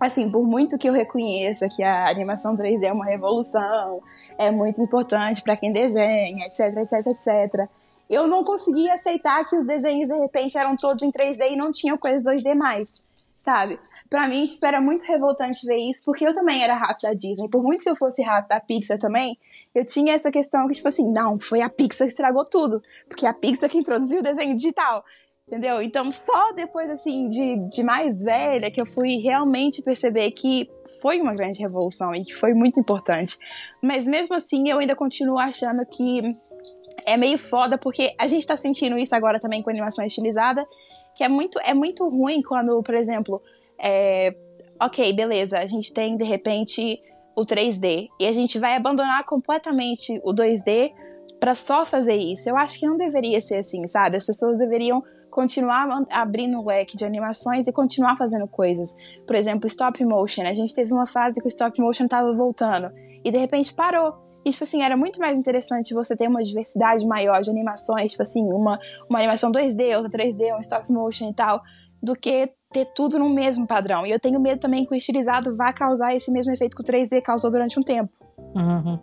assim, 0.00 0.30
por 0.30 0.44
muito 0.44 0.78
que 0.78 0.88
eu 0.88 0.92
reconheça 0.92 1.68
que 1.68 1.82
a 1.82 2.08
animação 2.08 2.54
3D 2.54 2.84
é 2.84 2.92
uma 2.92 3.04
revolução, 3.04 4.00
é 4.36 4.48
muito 4.48 4.80
importante 4.80 5.42
para 5.42 5.56
quem 5.56 5.72
desenha, 5.72 6.46
etc, 6.46 6.76
etc, 6.76 7.06
etc. 7.08 7.68
eu 8.08 8.28
não 8.28 8.44
conseguia 8.44 8.94
aceitar 8.94 9.44
que 9.48 9.56
os 9.56 9.66
desenhos 9.66 10.08
de 10.08 10.16
repente 10.16 10.56
eram 10.56 10.76
todos 10.76 11.02
em 11.02 11.10
3D 11.10 11.50
e 11.50 11.56
não 11.56 11.72
tinham 11.72 11.98
coisas 11.98 12.22
2D 12.22 12.54
mais, 12.54 13.02
sabe? 13.48 13.80
Pra 14.10 14.28
mim, 14.28 14.44
tipo, 14.44 14.64
era 14.66 14.78
muito 14.78 15.04
revoltante 15.04 15.64
ver 15.66 15.78
isso, 15.78 16.02
porque 16.04 16.26
eu 16.26 16.34
também 16.34 16.62
era 16.62 16.74
rato 16.74 17.00
da 17.02 17.14
Disney. 17.14 17.48
Por 17.48 17.62
muito 17.62 17.82
que 17.82 17.88
eu 17.88 17.96
fosse 17.96 18.22
rato 18.22 18.46
da 18.48 18.60
Pixar 18.60 18.98
também, 18.98 19.38
eu 19.74 19.86
tinha 19.86 20.12
essa 20.12 20.30
questão 20.30 20.68
que, 20.68 20.74
tipo 20.74 20.86
assim, 20.86 21.10
não, 21.10 21.38
foi 21.38 21.62
a 21.62 21.70
Pixar 21.70 22.06
que 22.06 22.12
estragou 22.12 22.44
tudo, 22.44 22.82
porque 23.08 23.24
a 23.24 23.32
Pixar 23.32 23.70
que 23.70 23.78
introduziu 23.78 24.20
o 24.20 24.22
desenho 24.22 24.54
digital. 24.54 25.02
Entendeu? 25.46 25.80
Então, 25.80 26.12
só 26.12 26.52
depois, 26.52 26.90
assim, 26.90 27.30
de, 27.30 27.56
de 27.70 27.82
mais 27.82 28.22
velha 28.22 28.70
que 28.70 28.78
eu 28.78 28.84
fui 28.84 29.16
realmente 29.16 29.80
perceber 29.80 30.30
que 30.32 30.68
foi 31.00 31.18
uma 31.22 31.34
grande 31.34 31.60
revolução 31.60 32.14
e 32.14 32.26
que 32.26 32.34
foi 32.34 32.52
muito 32.52 32.78
importante. 32.78 33.38
Mas 33.82 34.06
mesmo 34.06 34.36
assim, 34.36 34.68
eu 34.68 34.78
ainda 34.78 34.94
continuo 34.94 35.38
achando 35.38 35.86
que 35.86 36.20
é 37.06 37.16
meio 37.16 37.38
foda, 37.38 37.78
porque 37.78 38.14
a 38.20 38.26
gente 38.26 38.46
tá 38.46 38.58
sentindo 38.58 38.98
isso 38.98 39.14
agora 39.14 39.40
também 39.40 39.62
com 39.62 39.70
animação 39.70 40.04
estilizada, 40.04 40.66
que 41.18 41.24
é 41.24 41.28
muito, 41.28 41.58
é 41.64 41.74
muito 41.74 42.08
ruim 42.08 42.40
quando, 42.40 42.80
por 42.80 42.94
exemplo, 42.94 43.42
é, 43.76 44.32
ok, 44.80 45.12
beleza, 45.12 45.58
a 45.58 45.66
gente 45.66 45.92
tem 45.92 46.16
de 46.16 46.22
repente 46.22 47.02
o 47.36 47.44
3D 47.44 48.06
e 48.20 48.26
a 48.28 48.30
gente 48.30 48.56
vai 48.56 48.76
abandonar 48.76 49.24
completamente 49.24 50.20
o 50.22 50.32
2D 50.32 50.92
para 51.40 51.56
só 51.56 51.84
fazer 51.84 52.14
isso. 52.14 52.48
Eu 52.48 52.56
acho 52.56 52.78
que 52.78 52.86
não 52.86 52.96
deveria 52.96 53.40
ser 53.40 53.56
assim, 53.56 53.84
sabe? 53.88 54.16
As 54.16 54.24
pessoas 54.24 54.60
deveriam 54.60 55.02
continuar 55.28 55.88
abrindo 56.08 56.60
o 56.60 56.64
leque 56.64 56.96
de 56.96 57.04
animações 57.04 57.66
e 57.66 57.72
continuar 57.72 58.16
fazendo 58.16 58.46
coisas. 58.46 58.94
Por 59.26 59.34
exemplo, 59.34 59.66
stop 59.66 60.04
motion. 60.04 60.42
A 60.42 60.52
gente 60.52 60.72
teve 60.72 60.92
uma 60.92 61.06
fase 61.06 61.40
que 61.40 61.46
o 61.46 61.48
stop 61.48 61.80
motion 61.80 62.04
estava 62.04 62.32
voltando 62.32 62.92
e 63.24 63.32
de 63.32 63.38
repente 63.38 63.74
parou. 63.74 64.27
E, 64.44 64.50
tipo 64.50 64.64
assim, 64.64 64.82
era 64.82 64.96
muito 64.96 65.20
mais 65.20 65.36
interessante 65.36 65.94
você 65.94 66.16
ter 66.16 66.28
uma 66.28 66.42
diversidade 66.42 67.06
maior 67.06 67.42
de 67.42 67.50
animações, 67.50 68.12
tipo 68.12 68.22
assim, 68.22 68.44
uma, 68.52 68.78
uma 69.08 69.18
animação 69.18 69.50
2D, 69.50 69.96
outra 69.96 70.18
3D, 70.18 70.56
um 70.56 70.60
stop 70.60 70.90
motion 70.90 71.30
e 71.30 71.34
tal, 71.34 71.62
do 72.02 72.14
que 72.14 72.50
ter 72.72 72.86
tudo 72.94 73.18
no 73.18 73.28
mesmo 73.28 73.66
padrão. 73.66 74.06
E 74.06 74.10
eu 74.10 74.20
tenho 74.20 74.40
medo 74.40 74.60
também 74.60 74.84
que 74.84 74.92
o 74.92 74.96
estilizado 74.96 75.56
vá 75.56 75.72
causar 75.72 76.14
esse 76.14 76.30
mesmo 76.30 76.52
efeito 76.52 76.76
que 76.76 76.82
o 76.82 76.84
3D 76.84 77.20
causou 77.22 77.50
durante 77.50 77.78
um 77.78 77.82
tempo. 77.82 78.12
Uhum. 78.54 78.98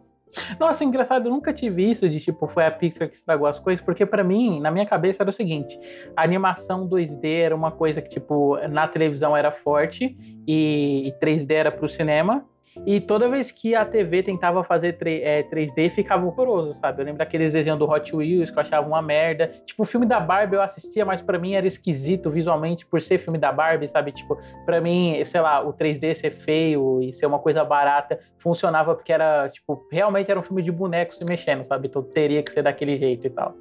Nossa, 0.59 0.83
engraçado, 0.83 1.27
eu 1.27 1.31
nunca 1.31 1.53
tive 1.53 1.89
isso 1.89 2.09
de 2.09 2.19
tipo, 2.19 2.47
foi 2.47 2.65
a 2.65 2.71
Pixar 2.71 3.09
que 3.09 3.15
estragou 3.15 3.47
as 3.47 3.59
coisas, 3.59 3.83
porque 3.83 4.05
para 4.05 4.23
mim, 4.23 4.59
na 4.59 4.69
minha 4.69 4.85
cabeça 4.85 5.23
era 5.23 5.29
o 5.29 5.33
seguinte: 5.33 5.79
a 6.15 6.23
animação 6.23 6.87
2D 6.87 7.25
era 7.25 7.55
uma 7.55 7.71
coisa 7.71 8.01
que, 8.01 8.09
tipo, 8.09 8.57
na 8.67 8.87
televisão 8.87 9.35
era 9.35 9.51
forte 9.51 10.15
e, 10.47 11.07
e 11.07 11.11
3D 11.25 11.51
era 11.51 11.71
pro 11.71 11.87
cinema. 11.87 12.45
E 12.85 12.99
toda 12.99 13.29
vez 13.29 13.51
que 13.51 13.75
a 13.75 13.85
TV 13.85 14.23
tentava 14.23 14.63
fazer 14.63 14.93
3, 14.93 15.21
é, 15.23 15.43
3D, 15.43 15.89
ficava 15.89 16.25
horroroso, 16.25 16.73
sabe? 16.73 17.01
Eu 17.01 17.05
lembro 17.05 17.19
daqueles 17.19 17.51
desenhos 17.51 17.79
do 17.79 17.89
Hot 17.89 18.15
Wheels 18.15 18.51
que 18.51 18.57
eu 18.57 18.61
achava 18.61 18.87
uma 18.87 19.01
merda. 19.01 19.51
Tipo, 19.65 19.83
o 19.83 19.85
filme 19.85 20.05
da 20.05 20.19
Barbie 20.19 20.55
eu 20.55 20.61
assistia, 20.61 21.05
mas 21.05 21.21
para 21.21 21.37
mim 21.37 21.53
era 21.53 21.67
esquisito 21.67 22.29
visualmente 22.29 22.85
por 22.85 23.01
ser 23.01 23.17
filme 23.17 23.37
da 23.37 23.51
Barbie, 23.51 23.87
sabe? 23.87 24.11
Tipo, 24.11 24.39
para 24.65 24.81
mim, 24.81 25.23
sei 25.25 25.41
lá, 25.41 25.65
o 25.65 25.73
3D 25.73 26.13
ser 26.15 26.31
feio 26.31 27.01
e 27.01 27.13
ser 27.13 27.25
uma 27.25 27.39
coisa 27.39 27.63
barata 27.63 28.19
funcionava 28.37 28.95
porque 28.95 29.11
era, 29.13 29.49
tipo, 29.49 29.87
realmente 29.91 30.29
era 30.29 30.39
um 30.39 30.43
filme 30.43 30.61
de 30.61 30.71
boneco 30.71 31.15
se 31.15 31.23
mexendo, 31.23 31.63
sabe? 31.65 31.87
Então 31.87 32.03
teria 32.03 32.43
que 32.43 32.51
ser 32.51 32.63
daquele 32.63 32.97
jeito 32.97 33.27
e 33.27 33.29
tal. 33.29 33.55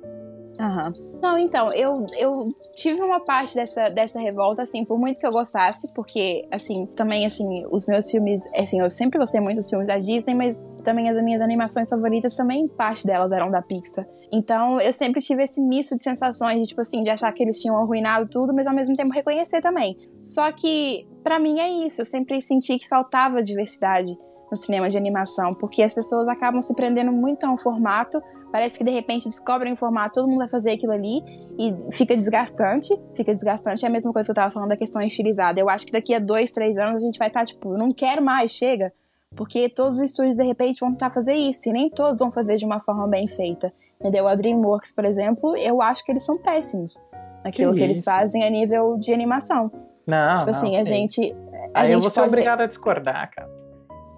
Uhum. 0.58 1.20
Não, 1.20 1.38
então, 1.38 1.72
eu, 1.72 2.06
eu 2.18 2.54
tive 2.74 3.00
uma 3.02 3.20
parte 3.20 3.54
dessa, 3.54 3.88
dessa 3.88 4.18
revolta, 4.18 4.62
assim, 4.62 4.84
por 4.84 4.98
muito 4.98 5.18
que 5.18 5.26
eu 5.26 5.30
gostasse, 5.30 5.92
porque, 5.94 6.46
assim, 6.50 6.86
também, 6.86 7.26
assim, 7.26 7.64
os 7.70 7.88
meus 7.88 8.10
filmes, 8.10 8.42
assim, 8.54 8.80
eu 8.80 8.90
sempre 8.90 9.18
gostei 9.18 9.40
muito 9.40 9.56
dos 9.58 9.68
filmes 9.68 9.88
da 9.88 9.98
Disney, 9.98 10.34
mas 10.34 10.62
também 10.84 11.08
as 11.08 11.22
minhas 11.22 11.40
animações 11.40 11.88
favoritas, 11.88 12.36
também 12.36 12.68
parte 12.68 13.06
delas 13.06 13.32
eram 13.32 13.50
da 13.50 13.62
Pixar. 13.62 14.06
Então, 14.32 14.80
eu 14.80 14.92
sempre 14.92 15.20
tive 15.20 15.42
esse 15.42 15.60
misto 15.60 15.96
de 15.96 16.02
sensações, 16.02 16.60
de, 16.60 16.66
tipo 16.68 16.80
assim, 16.80 17.02
de 17.02 17.10
achar 17.10 17.32
que 17.32 17.42
eles 17.42 17.60
tinham 17.60 17.76
arruinado 17.76 18.28
tudo, 18.30 18.54
mas 18.54 18.66
ao 18.66 18.74
mesmo 18.74 18.94
tempo 18.94 19.12
reconhecer 19.12 19.60
também. 19.60 19.96
Só 20.22 20.52
que, 20.52 21.06
para 21.22 21.38
mim, 21.38 21.58
é 21.58 21.68
isso, 21.86 22.00
eu 22.00 22.06
sempre 22.06 22.40
senti 22.40 22.78
que 22.78 22.88
faltava 22.88 23.42
diversidade 23.42 24.16
no 24.54 24.56
cinema 24.56 24.88
de 24.88 24.96
animação, 24.96 25.54
porque 25.54 25.82
as 25.82 25.92
pessoas 25.92 26.28
acabam 26.28 26.60
se 26.60 26.74
prendendo 26.74 27.12
muito 27.12 27.44
a 27.44 27.50
um 27.50 27.56
formato 27.56 28.22
Parece 28.54 28.78
que 28.78 28.84
de 28.84 28.90
repente 28.92 29.28
descobrem 29.28 29.72
o 29.72 29.76
formato, 29.76 30.20
todo 30.20 30.28
mundo 30.28 30.38
vai 30.38 30.48
fazer 30.48 30.70
aquilo 30.70 30.92
ali 30.92 31.24
e 31.58 31.90
fica 31.90 32.14
desgastante. 32.14 32.96
Fica 33.12 33.32
desgastante. 33.32 33.84
É 33.84 33.88
a 33.88 33.90
mesma 33.90 34.12
coisa 34.12 34.28
que 34.28 34.30
eu 34.30 34.34
tava 34.36 34.52
falando 34.52 34.68
da 34.68 34.76
questão 34.76 35.02
estilizada. 35.02 35.58
Eu 35.58 35.68
acho 35.68 35.84
que 35.84 35.90
daqui 35.90 36.14
a 36.14 36.20
dois, 36.20 36.52
três 36.52 36.78
anos 36.78 37.02
a 37.02 37.04
gente 37.04 37.18
vai 37.18 37.26
estar, 37.26 37.40
tá, 37.40 37.46
tipo, 37.46 37.76
não 37.76 37.90
quero 37.90 38.22
mais, 38.22 38.52
chega. 38.52 38.92
Porque 39.34 39.68
todos 39.68 39.96
os 39.96 40.02
estúdios, 40.02 40.36
de 40.36 40.44
repente, 40.44 40.78
vão 40.78 40.92
tentar 40.92 41.10
fazer 41.10 41.34
isso. 41.34 41.68
E 41.68 41.72
nem 41.72 41.90
todos 41.90 42.20
vão 42.20 42.30
fazer 42.30 42.56
de 42.56 42.64
uma 42.64 42.78
forma 42.78 43.08
bem 43.08 43.26
feita. 43.26 43.72
Entendeu? 43.98 44.28
A 44.28 44.36
DreamWorks, 44.36 44.94
por 44.94 45.04
exemplo, 45.04 45.56
eu 45.56 45.82
acho 45.82 46.04
que 46.04 46.12
eles 46.12 46.22
são 46.22 46.38
péssimos 46.38 47.02
naquilo 47.42 47.72
que, 47.72 47.78
que 47.78 47.84
eles 47.84 48.04
fazem 48.04 48.44
a 48.44 48.50
nível 48.50 48.96
de 48.98 49.12
animação. 49.12 49.68
Não, 50.06 50.38
tipo 50.38 50.50
assim, 50.50 50.74
não, 50.74 50.80
a 50.80 50.84
gente. 50.84 51.34
A 51.74 51.80
Aí 51.80 51.86
gente 51.88 51.94
eu 51.94 52.00
vou 52.02 52.08
ser 52.08 52.20
pode... 52.20 52.28
obrigado 52.28 52.60
a 52.60 52.66
discordar, 52.66 53.32
cara. 53.34 53.63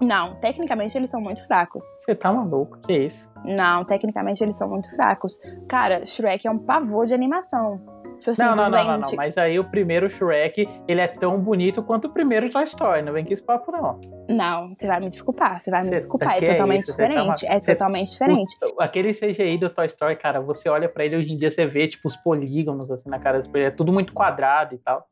Não, 0.01 0.35
tecnicamente 0.37 0.97
eles 0.97 1.11
são 1.11 1.21
muito 1.21 1.47
fracos. 1.47 1.83
Você 2.01 2.15
tá 2.15 2.33
maluco? 2.33 2.79
Que 2.81 3.07
isso? 3.07 3.29
Não, 3.45 3.85
tecnicamente 3.85 4.43
eles 4.43 4.57
são 4.57 4.69
muito 4.69 4.95
fracos. 4.95 5.39
Cara, 5.69 6.05
Shrek 6.05 6.47
é 6.47 6.51
um 6.51 6.59
pavor 6.59 7.07
de 7.07 7.15
animação. 7.15 7.81
Tipo 8.19 8.31
assim, 8.31 8.43
não, 8.43 8.55
não, 8.55 8.69
não, 8.71 8.85
não, 8.85 8.99
não, 9.01 9.11
mas 9.17 9.37
aí 9.37 9.59
o 9.59 9.65
primeiro 9.65 10.09
Shrek, 10.09 10.67
ele 10.89 11.01
é 11.01 11.07
tão 11.07 11.39
bonito 11.39 11.83
quanto 11.83 12.07
o 12.07 12.11
primeiro 12.11 12.49
Toy 12.51 12.65
Story, 12.65 13.03
não 13.03 13.13
vem 13.13 13.25
com 13.25 13.33
esse 13.33 13.43
papo 13.43 13.71
não. 13.71 14.01
Não, 14.29 14.75
você 14.75 14.87
vai 14.87 15.01
me 15.01 15.09
desculpar, 15.09 15.61
você 15.61 15.71
vai 15.71 15.85
me 15.85 15.91
desculpar, 15.91 16.37
é 16.37 16.41
totalmente 16.41 16.85
é 16.85 16.93
diferente, 16.93 17.47
tá 17.47 17.55
é 17.55 17.61
totalmente 17.61 18.11
diferente. 18.11 18.57
O, 18.63 18.81
aquele 18.81 19.13
CGI 19.13 19.59
do 19.59 19.69
Toy 19.69 19.87
Story, 19.87 20.17
cara, 20.17 20.41
você 20.41 20.69
olha 20.69 20.89
para 20.89 21.05
ele 21.05 21.17
hoje 21.17 21.33
em 21.33 21.37
dia, 21.37 21.51
você 21.51 21.67
vê, 21.67 21.87
tipo, 21.87 22.09
os 22.09 22.17
polígonos, 22.17 22.91
assim, 22.91 23.09
na 23.09 23.19
cara, 23.19 23.43
é 23.55 23.71
tudo 23.71 23.93
muito 23.93 24.13
quadrado 24.13 24.75
e 24.75 24.79
tal. 24.79 25.07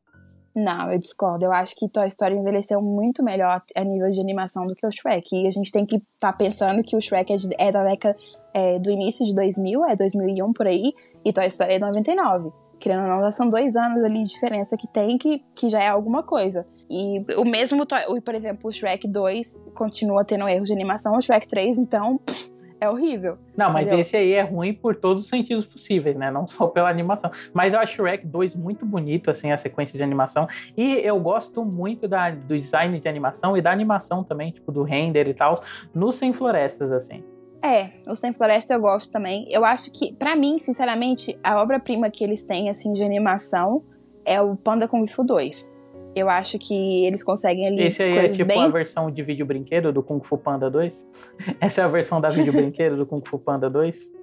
Não, 0.55 0.89
eu 0.89 0.97
discordo. 0.97 1.43
Eu 1.43 1.51
acho 1.51 1.75
que 1.75 1.89
Toy 1.89 2.07
Story 2.07 2.35
envelheceu 2.35 2.81
muito 2.81 3.21
melhor 3.21 3.61
a 3.75 3.83
nível 3.83 4.09
de 4.09 4.21
animação 4.21 4.65
do 4.65 4.73
que 4.73 4.87
o 4.87 4.91
Shrek. 4.91 5.35
E 5.35 5.47
a 5.47 5.51
gente 5.51 5.69
tem 5.69 5.85
que 5.85 5.97
estar 5.97 6.31
tá 6.31 6.33
pensando 6.33 6.81
que 6.81 6.95
o 6.95 7.01
Shrek 7.01 7.33
é, 7.33 7.35
de, 7.35 7.49
é 7.59 7.71
da 7.73 7.83
década 7.83 8.15
é, 8.53 8.79
do 8.79 8.89
início 8.89 9.25
de 9.25 9.35
2000, 9.35 9.85
é 9.85 9.95
2001 9.97 10.53
por 10.53 10.65
aí, 10.65 10.93
e 11.25 11.33
Toy 11.33 11.47
Story 11.47 11.73
é 11.73 11.79
99. 11.79 12.53
Querendo 12.79 13.01
ou 13.01 13.21
não, 13.21 13.31
são 13.31 13.49
dois 13.49 13.75
anos 13.75 14.01
ali 14.01 14.23
de 14.23 14.29
diferença 14.29 14.77
que 14.77 14.87
tem, 14.87 15.17
que, 15.17 15.43
que 15.53 15.67
já 15.67 15.83
é 15.83 15.89
alguma 15.89 16.23
coisa. 16.23 16.65
E 16.89 17.19
o 17.35 17.43
mesmo, 17.43 17.85
por 18.23 18.35
exemplo, 18.35 18.69
o 18.69 18.71
Shrek 18.71 19.07
2 19.07 19.59
continua 19.73 20.23
tendo 20.23 20.47
erros 20.47 20.67
de 20.67 20.73
animação, 20.73 21.17
o 21.17 21.21
Shrek 21.21 21.47
3, 21.47 21.79
então, 21.79 22.17
pff, 22.17 22.49
é 22.79 22.89
horrível. 22.89 23.37
Não, 23.57 23.71
mas 23.71 23.83
entendeu? 23.83 24.01
esse 24.01 24.17
aí 24.17 24.33
é 24.33 24.41
ruim 24.41 24.73
por 24.73 24.95
todos 24.95 25.23
os 25.23 25.29
sentidos 25.29 25.65
possíveis, 25.65 26.15
né? 26.15 26.29
Não 26.29 26.45
só 26.47 26.67
pela 26.67 26.89
animação. 26.89 27.31
Mas 27.53 27.73
eu 27.73 27.79
acho 27.79 27.95
Shrek 27.95 28.25
2 28.25 28.55
muito 28.55 28.85
bonito, 28.85 29.31
assim, 29.31 29.51
a 29.51 29.57
sequência 29.57 29.97
de 29.97 30.03
animação. 30.03 30.47
E 30.75 30.93
eu 30.97 31.19
gosto 31.19 31.63
muito 31.63 32.07
da, 32.07 32.29
do 32.29 32.57
design 32.57 32.99
de 32.99 33.07
animação 33.07 33.57
e 33.57 33.61
da 33.61 33.71
animação 33.71 34.23
também, 34.23 34.51
tipo, 34.51 34.71
do 34.71 34.83
render 34.83 35.27
e 35.27 35.33
tal, 35.33 35.63
no 35.93 36.11
Sem 36.11 36.33
Florestas, 36.33 36.91
assim. 36.91 37.23
É, 37.63 37.89
o 38.07 38.15
Sem 38.15 38.31
Floresta 38.31 38.73
eu 38.73 38.81
gosto 38.81 39.11
também. 39.11 39.47
Eu 39.49 39.65
acho 39.65 39.91
que, 39.91 40.13
para 40.13 40.35
mim, 40.35 40.59
sinceramente, 40.59 41.37
a 41.43 41.61
obra-prima 41.61 42.11
que 42.11 42.23
eles 42.23 42.43
têm, 42.43 42.69
assim, 42.69 42.93
de 42.93 43.03
animação 43.03 43.83
é 44.23 44.39
o 44.41 44.55
Panda 44.55 44.87
Kung 44.87 45.07
Fu 45.07 45.23
2. 45.23 45.74
Eu 46.15 46.29
acho 46.29 46.57
que 46.57 47.05
eles 47.05 47.23
conseguem 47.23 47.67
ali. 47.67 47.83
Esse 47.83 48.01
aí 48.03 48.17
é 48.17 48.27
tipo 48.29 48.45
bem... 48.45 48.63
a 48.63 48.69
versão 48.69 49.11
de 49.11 49.21
vídeo 49.21 49.45
brinquedo 49.45 49.91
do 49.91 50.01
Kung 50.01 50.21
Fu 50.23 50.37
Panda 50.37 50.69
2? 50.69 51.07
Essa 51.59 51.81
é 51.81 51.83
a 51.83 51.87
versão 51.87 52.21
da 52.21 52.29
vídeo 52.29 52.53
brinquedo 52.53 52.95
do 52.95 53.05
Kung 53.05 53.21
Fu 53.25 53.37
Panda 53.37 53.69
2? 53.69 54.13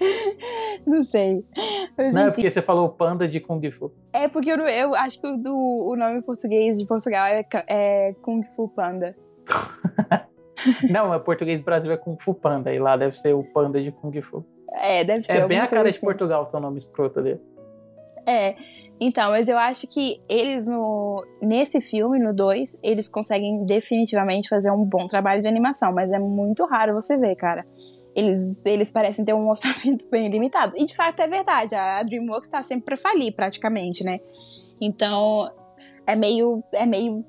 Não 0.86 1.02
sei. 1.02 1.44
Mas, 1.96 2.14
Não, 2.14 2.22
é 2.22 2.24
enfim. 2.24 2.30
é 2.30 2.34
porque 2.34 2.50
você 2.50 2.62
falou 2.62 2.88
panda 2.88 3.28
de 3.28 3.40
Kung 3.40 3.60
Fu. 3.70 3.92
É 4.12 4.28
porque 4.28 4.50
eu, 4.50 4.58
eu 4.58 4.94
acho 4.94 5.20
que 5.20 5.26
o, 5.26 5.36
do, 5.36 5.54
o 5.54 5.96
nome 5.96 6.22
português 6.22 6.78
de 6.78 6.86
Portugal 6.86 7.26
é, 7.26 7.44
é 7.68 8.14
Kung 8.22 8.42
Fu 8.56 8.68
Panda. 8.68 9.14
Não, 10.90 11.14
o 11.14 11.20
português 11.20 11.60
do 11.60 11.64
Brasil 11.64 11.92
é 11.92 11.96
Kung 11.96 12.16
Fu 12.18 12.34
Panda, 12.34 12.72
e 12.72 12.78
lá 12.78 12.96
deve 12.96 13.16
ser 13.16 13.32
o 13.32 13.44
panda 13.44 13.80
de 13.80 13.92
Kung 13.92 14.20
Fu. 14.22 14.44
É, 14.82 15.04
deve 15.04 15.24
ser. 15.24 15.32
É 15.32 15.46
bem 15.46 15.58
a 15.58 15.66
cara 15.66 15.88
assim. 15.88 15.98
de 15.98 16.04
Portugal, 16.04 16.48
seu 16.48 16.60
nome 16.60 16.78
escroto 16.78 17.22
dele. 17.22 17.40
É. 18.26 18.56
Então, 19.00 19.30
mas 19.30 19.48
eu 19.48 19.56
acho 19.56 19.86
que 19.86 20.18
eles 20.28 20.66
no 20.66 21.24
nesse 21.40 21.80
filme, 21.80 22.18
no 22.18 22.34
2, 22.34 22.78
eles 22.82 23.08
conseguem 23.08 23.64
definitivamente 23.64 24.48
fazer 24.48 24.70
um 24.72 24.84
bom 24.84 25.06
trabalho 25.06 25.40
de 25.40 25.46
animação, 25.46 25.92
mas 25.92 26.10
é 26.10 26.18
muito 26.18 26.66
raro 26.66 26.94
você 26.94 27.16
ver, 27.16 27.36
cara. 27.36 27.64
Eles, 28.14 28.60
eles 28.64 28.90
parecem 28.90 29.24
ter 29.24 29.34
um 29.34 29.46
orçamento 29.48 30.08
bem 30.10 30.28
limitado. 30.28 30.74
E 30.76 30.84
de 30.84 30.96
fato 30.96 31.20
é 31.20 31.28
verdade, 31.28 31.74
a 31.74 32.02
DreamWorks 32.02 32.48
está 32.48 32.62
sempre 32.62 32.86
para 32.86 32.96
falir, 32.96 33.32
praticamente, 33.32 34.02
né? 34.02 34.18
Então, 34.80 35.48
é 36.06 36.16
meio 36.16 36.62
é 36.74 36.84
meio 36.84 37.24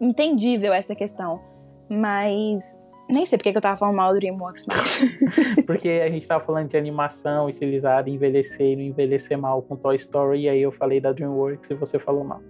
entendível 0.00 0.72
essa 0.72 0.94
questão. 0.94 1.40
Mas 1.88 2.78
nem 3.08 3.24
sei 3.26 3.38
porque 3.38 3.52
que 3.52 3.58
eu 3.58 3.62
tava 3.62 3.76
falando 3.76 3.96
mal 3.96 4.12
do 4.12 4.18
DreamWorks, 4.18 4.66
mas. 4.66 5.18
porque 5.66 5.88
a 5.88 6.10
gente 6.10 6.26
tava 6.26 6.44
falando 6.44 6.68
de 6.68 6.76
animação 6.76 7.48
estilizada, 7.48 8.10
envelhecer 8.10 8.72
e 8.72 8.76
não 8.76 8.82
envelhecer 8.82 9.38
mal 9.38 9.62
com 9.62 9.76
Toy 9.76 9.96
Story, 9.96 10.42
e 10.42 10.48
aí 10.48 10.62
eu 10.62 10.72
falei 10.72 11.00
da 11.00 11.12
DreamWorks 11.12 11.70
e 11.70 11.74
você 11.74 11.98
falou 11.98 12.24
mal. 12.24 12.40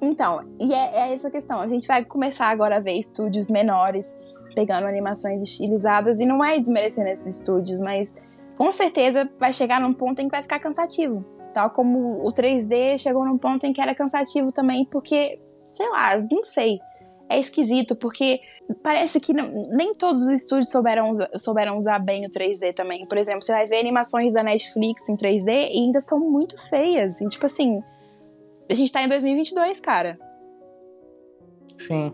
Então, 0.00 0.40
e 0.60 0.72
é, 0.72 1.08
é 1.08 1.14
essa 1.14 1.30
questão. 1.30 1.58
A 1.58 1.66
gente 1.66 1.86
vai 1.86 2.04
começar 2.04 2.48
agora 2.48 2.76
a 2.76 2.80
ver 2.80 2.92
estúdios 2.92 3.50
menores 3.50 4.14
pegando 4.54 4.86
animações 4.86 5.42
estilizadas, 5.42 6.20
e 6.20 6.26
não 6.26 6.44
é 6.44 6.58
desmerecendo 6.58 7.08
esses 7.08 7.36
estúdios, 7.36 7.80
mas 7.80 8.14
com 8.56 8.70
certeza 8.72 9.28
vai 9.38 9.52
chegar 9.52 9.80
num 9.80 9.92
ponto 9.92 10.20
em 10.20 10.24
que 10.26 10.30
vai 10.30 10.42
ficar 10.42 10.58
cansativo. 10.58 11.24
Tal 11.52 11.70
como 11.70 12.26
o 12.26 12.32
3D 12.32 12.98
chegou 12.98 13.24
num 13.24 13.38
ponto 13.38 13.64
em 13.64 13.72
que 13.72 13.80
era 13.80 13.94
cansativo 13.94 14.52
também, 14.52 14.84
porque, 14.84 15.40
sei 15.64 15.88
lá, 15.90 16.18
não 16.18 16.42
sei. 16.42 16.78
É 17.28 17.40
esquisito, 17.40 17.96
porque 17.96 18.40
parece 18.82 19.18
que 19.18 19.32
não, 19.32 19.50
nem 19.70 19.92
todos 19.94 20.24
os 20.24 20.30
estúdios 20.30 20.70
souberam, 20.70 21.12
souberam 21.38 21.78
usar 21.78 21.98
bem 21.98 22.24
o 22.26 22.28
3D 22.28 22.72
também. 22.74 23.06
Por 23.06 23.18
exemplo, 23.18 23.42
você 23.42 23.52
vai 23.52 23.64
ver 23.64 23.80
animações 23.80 24.32
da 24.32 24.42
Netflix 24.42 25.08
em 25.08 25.16
3D 25.16 25.48
e 25.48 25.84
ainda 25.84 26.00
são 26.00 26.18
muito 26.20 26.56
feias. 26.68 27.20
E, 27.20 27.28
tipo 27.28 27.46
assim, 27.46 27.82
a 28.70 28.74
gente 28.74 28.92
tá 28.92 29.02
em 29.02 29.08
2022, 29.08 29.80
cara. 29.80 30.18
Sim. 31.78 32.12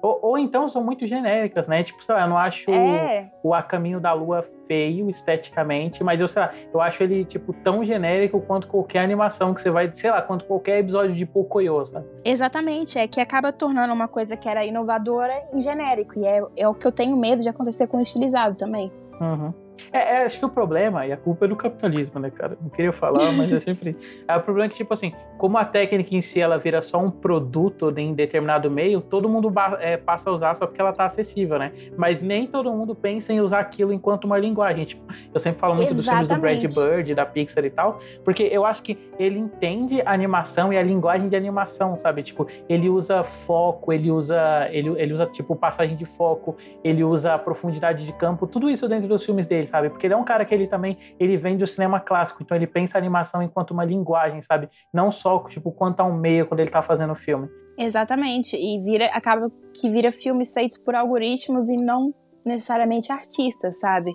Ou, 0.00 0.18
ou, 0.22 0.38
então 0.38 0.68
são 0.68 0.82
muito 0.82 1.06
genéricas, 1.06 1.66
né? 1.66 1.82
Tipo, 1.82 2.04
sei 2.04 2.14
lá, 2.14 2.22
eu 2.22 2.28
não 2.28 2.38
acho 2.38 2.70
é. 2.70 3.26
o 3.42 3.52
A 3.52 3.62
Caminho 3.62 4.00
da 4.00 4.12
Lua 4.12 4.42
feio 4.66 5.10
esteticamente, 5.10 6.04
mas 6.04 6.20
eu 6.20 6.28
sei 6.28 6.42
lá, 6.42 6.52
eu 6.72 6.80
acho 6.80 7.02
ele, 7.02 7.24
tipo, 7.24 7.52
tão 7.52 7.84
genérico 7.84 8.40
quanto 8.40 8.68
qualquer 8.68 9.00
animação 9.00 9.52
que 9.52 9.60
você 9.60 9.70
vai, 9.70 9.92
sei 9.92 10.10
lá, 10.10 10.22
quanto 10.22 10.44
qualquer 10.44 10.78
episódio 10.78 11.14
de 11.14 11.26
Pocoyo, 11.26 11.84
sabe? 11.86 12.06
Exatamente, 12.24 12.98
é 12.98 13.08
que 13.08 13.20
acaba 13.20 13.52
tornando 13.52 13.92
uma 13.92 14.08
coisa 14.08 14.36
que 14.36 14.48
era 14.48 14.64
inovadora 14.64 15.34
em 15.52 15.62
genérico, 15.62 16.18
e 16.18 16.26
é, 16.26 16.42
é 16.56 16.68
o 16.68 16.74
que 16.74 16.86
eu 16.86 16.92
tenho 16.92 17.16
medo 17.16 17.42
de 17.42 17.48
acontecer 17.48 17.86
com 17.86 17.98
o 17.98 18.00
estilizado 18.00 18.54
também. 18.56 18.92
Uhum. 19.20 19.52
É, 19.92 19.98
é, 19.98 20.24
acho 20.24 20.38
que 20.38 20.44
o 20.44 20.48
problema, 20.48 21.06
e 21.06 21.12
a 21.12 21.16
culpa 21.16 21.44
é 21.44 21.48
do 21.48 21.56
capitalismo, 21.56 22.20
né, 22.20 22.30
cara? 22.30 22.56
Não 22.60 22.70
queria 22.70 22.92
falar, 22.92 23.32
mas 23.36 23.52
é 23.52 23.60
sempre. 23.60 23.96
É, 24.26 24.36
o 24.36 24.40
problema 24.40 24.66
é 24.66 24.68
que, 24.68 24.76
tipo 24.76 24.92
assim, 24.92 25.12
como 25.36 25.56
a 25.58 25.64
técnica 25.64 26.14
em 26.14 26.20
si 26.20 26.40
ela 26.40 26.58
vira 26.58 26.82
só 26.82 26.98
um 26.98 27.10
produto 27.10 27.92
em 27.96 28.14
determinado 28.14 28.70
meio, 28.70 29.00
todo 29.00 29.28
mundo 29.28 29.52
é, 29.80 29.96
passa 29.96 30.30
a 30.30 30.32
usar 30.32 30.54
só 30.54 30.66
porque 30.66 30.80
ela 30.80 30.92
tá 30.92 31.06
acessível, 31.06 31.58
né? 31.58 31.72
Mas 31.96 32.20
nem 32.20 32.46
todo 32.46 32.72
mundo 32.72 32.94
pensa 32.94 33.32
em 33.32 33.40
usar 33.40 33.60
aquilo 33.60 33.92
enquanto 33.92 34.24
uma 34.24 34.38
linguagem. 34.38 34.84
Tipo, 34.84 35.02
eu 35.32 35.40
sempre 35.40 35.60
falo 35.60 35.74
muito 35.74 35.92
Exatamente. 35.92 36.32
dos 36.32 36.38
filmes 36.38 36.74
do 36.74 36.76
Brad 36.76 36.96
Bird, 36.96 37.14
da 37.14 37.26
Pixar 37.26 37.64
e 37.64 37.70
tal, 37.70 37.98
porque 38.24 38.42
eu 38.42 38.64
acho 38.64 38.82
que 38.82 38.98
ele 39.18 39.38
entende 39.38 40.00
a 40.02 40.12
animação 40.12 40.72
e 40.72 40.76
a 40.76 40.82
linguagem 40.82 41.28
de 41.28 41.36
animação, 41.36 41.96
sabe? 41.96 42.22
Tipo, 42.22 42.46
ele 42.68 42.88
usa 42.88 43.22
foco, 43.22 43.92
ele 43.92 44.10
usa, 44.10 44.68
ele, 44.70 44.90
ele 45.00 45.12
usa, 45.12 45.26
tipo, 45.26 45.54
passagem 45.54 45.96
de 45.96 46.04
foco, 46.04 46.56
ele 46.82 47.04
usa 47.04 47.38
profundidade 47.38 48.04
de 48.04 48.12
campo, 48.12 48.46
tudo 48.46 48.68
isso 48.68 48.88
dentro 48.88 49.08
dos 49.08 49.24
filmes 49.24 49.46
dele, 49.46 49.67
sabe? 49.68 49.90
Porque 49.90 50.06
ele 50.06 50.14
é 50.14 50.16
um 50.16 50.24
cara 50.24 50.44
que 50.44 50.54
ele 50.54 50.66
também, 50.66 50.96
ele 51.18 51.36
vem 51.36 51.56
do 51.56 51.66
cinema 51.66 52.00
clássico, 52.00 52.42
então 52.42 52.56
ele 52.56 52.66
pensa 52.66 52.96
a 52.96 53.00
animação 53.00 53.42
enquanto 53.42 53.70
uma 53.70 53.84
linguagem, 53.84 54.40
sabe? 54.42 54.68
Não 54.92 55.12
só, 55.12 55.38
tipo, 55.44 55.70
quanto 55.70 56.00
a 56.00 56.04
um 56.04 56.14
meio 56.14 56.46
quando 56.46 56.60
ele 56.60 56.70
tá 56.70 56.82
fazendo 56.82 57.12
o 57.12 57.16
filme. 57.16 57.48
Exatamente, 57.76 58.56
e 58.56 58.80
vira, 58.82 59.06
acaba 59.06 59.52
que 59.72 59.88
vira 59.88 60.10
filmes 60.10 60.52
feitos 60.52 60.78
por 60.78 60.94
algoritmos 60.94 61.68
e 61.68 61.76
não 61.76 62.12
necessariamente 62.44 63.12
artistas, 63.12 63.78
sabe? 63.78 64.12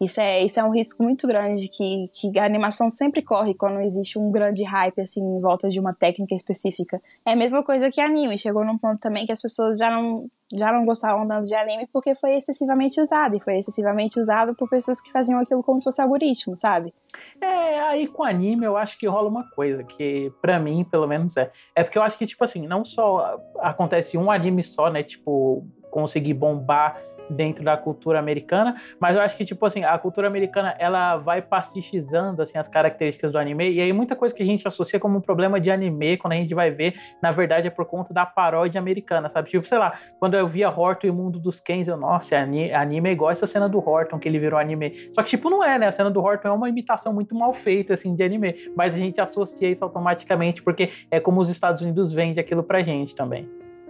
Isso 0.00 0.18
é, 0.18 0.42
isso 0.42 0.58
é 0.58 0.64
um 0.64 0.72
risco 0.72 1.02
muito 1.02 1.26
grande 1.26 1.68
que, 1.68 2.08
que 2.14 2.38
a 2.38 2.44
animação 2.44 2.88
sempre 2.88 3.22
corre 3.22 3.52
quando 3.52 3.80
existe 3.80 4.18
um 4.18 4.30
grande 4.30 4.64
hype 4.64 4.98
assim 4.98 5.20
em 5.20 5.40
volta 5.40 5.68
de 5.68 5.78
uma 5.78 5.92
técnica 5.92 6.34
específica. 6.34 7.00
É 7.26 7.32
a 7.32 7.36
mesma 7.36 7.62
coisa 7.62 7.90
que 7.90 8.00
anime. 8.00 8.38
Chegou 8.38 8.64
num 8.64 8.78
ponto 8.78 8.98
também 8.98 9.26
que 9.26 9.32
as 9.32 9.42
pessoas 9.42 9.78
já 9.78 9.90
não, 9.90 10.26
já 10.52 10.72
não 10.72 10.84
gostavam 10.84 11.24
tanto 11.24 11.46
de 11.46 11.54
anime 11.54 11.88
porque 11.92 12.14
foi 12.14 12.34
excessivamente 12.34 13.00
usado. 13.00 13.36
E 13.36 13.42
foi 13.42 13.58
excessivamente 13.58 14.18
usado 14.18 14.54
por 14.54 14.68
pessoas 14.68 15.00
que 15.00 15.10
faziam 15.10 15.40
aquilo 15.40 15.62
como 15.62 15.80
se 15.80 15.84
fosse 15.84 16.00
algoritmo, 16.00 16.56
sabe? 16.56 16.92
É, 17.40 17.80
aí 17.80 18.06
com 18.06 18.22
anime 18.22 18.66
eu 18.66 18.76
acho 18.76 18.98
que 18.98 19.06
rola 19.06 19.28
uma 19.28 19.48
coisa 19.50 19.82
que 19.84 20.32
para 20.40 20.58
mim, 20.58 20.84
pelo 20.84 21.06
menos 21.06 21.36
é. 21.36 21.50
É 21.74 21.82
porque 21.82 21.98
eu 21.98 22.02
acho 22.02 22.18
que 22.18 22.26
tipo 22.26 22.42
assim, 22.44 22.66
não 22.66 22.84
só 22.84 23.40
acontece 23.58 24.16
um 24.18 24.30
anime 24.30 24.62
só, 24.62 24.90
né, 24.90 25.02
tipo, 25.02 25.66
conseguir 25.90 26.34
bombar 26.34 27.00
dentro 27.30 27.64
da 27.64 27.76
cultura 27.76 28.18
americana, 28.18 28.76
mas 28.98 29.14
eu 29.14 29.22
acho 29.22 29.36
que, 29.36 29.44
tipo 29.44 29.64
assim, 29.64 29.84
a 29.84 29.96
cultura 29.98 30.26
americana, 30.26 30.74
ela 30.78 31.16
vai 31.16 31.40
pastichizando, 31.40 32.42
assim, 32.42 32.58
as 32.58 32.68
características 32.68 33.32
do 33.32 33.38
anime, 33.38 33.70
e 33.70 33.80
aí 33.80 33.92
muita 33.92 34.16
coisa 34.16 34.34
que 34.34 34.42
a 34.42 34.46
gente 34.46 34.66
associa 34.66 34.98
como 34.98 35.18
um 35.18 35.20
problema 35.20 35.60
de 35.60 35.70
anime, 35.70 36.16
quando 36.16 36.32
a 36.32 36.36
gente 36.36 36.54
vai 36.54 36.70
ver, 36.70 36.94
na 37.22 37.30
verdade 37.30 37.68
é 37.68 37.70
por 37.70 37.84
conta 37.86 38.12
da 38.12 38.26
paródia 38.26 38.78
americana, 38.78 39.28
sabe? 39.28 39.48
Tipo, 39.48 39.66
sei 39.66 39.78
lá, 39.78 39.98
quando 40.18 40.34
eu 40.34 40.46
via 40.46 40.68
Horton 40.68 41.06
e 41.06 41.10
o 41.10 41.14
Mundo 41.14 41.38
dos 41.38 41.60
Kens, 41.60 41.88
eu, 41.88 41.96
nossa, 41.96 42.36
anime 42.36 43.08
é 43.08 43.12
igual 43.12 43.30
essa 43.30 43.46
cena 43.46 43.68
do 43.68 43.78
Horton, 43.78 44.18
que 44.18 44.28
ele 44.28 44.38
virou 44.38 44.58
anime. 44.58 44.92
Só 45.12 45.22
que, 45.22 45.30
tipo, 45.30 45.48
não 45.48 45.62
é, 45.62 45.78
né? 45.78 45.86
A 45.86 45.92
cena 45.92 46.10
do 46.10 46.20
Horton 46.20 46.48
é 46.48 46.52
uma 46.52 46.68
imitação 46.68 47.12
muito 47.12 47.34
mal 47.34 47.52
feita, 47.52 47.94
assim, 47.94 48.14
de 48.14 48.22
anime, 48.22 48.54
mas 48.76 48.94
a 48.94 48.98
gente 48.98 49.20
associa 49.20 49.70
isso 49.70 49.84
automaticamente, 49.84 50.62
porque 50.62 50.90
é 51.10 51.20
como 51.20 51.40
os 51.40 51.48
Estados 51.48 51.82
Unidos 51.82 52.12
vendem 52.12 52.40
aquilo 52.40 52.62
pra 52.62 52.82
gente 52.82 53.14
também. 53.14 53.48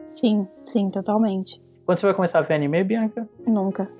Sim, 0.08 0.46
sim, 0.64 0.90
totalmente. 0.90 1.62
Quando 1.90 1.98
você 1.98 2.06
vai 2.06 2.14
começar 2.14 2.38
a 2.38 2.42
ver 2.42 2.54
anime, 2.54 2.84
Bianca? 2.84 3.28
Nunca. 3.48 3.90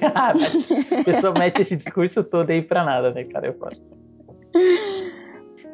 cara, 0.00 0.32
a 0.32 1.04
pessoa 1.06 1.32
mete 1.38 1.62
esse 1.62 1.76
discurso 1.76 2.24
todo 2.24 2.50
aí 2.50 2.60
pra 2.60 2.82
nada, 2.82 3.12
né, 3.12 3.22
cara? 3.22 3.46
Eu 3.46 3.54
faço. 3.54 3.80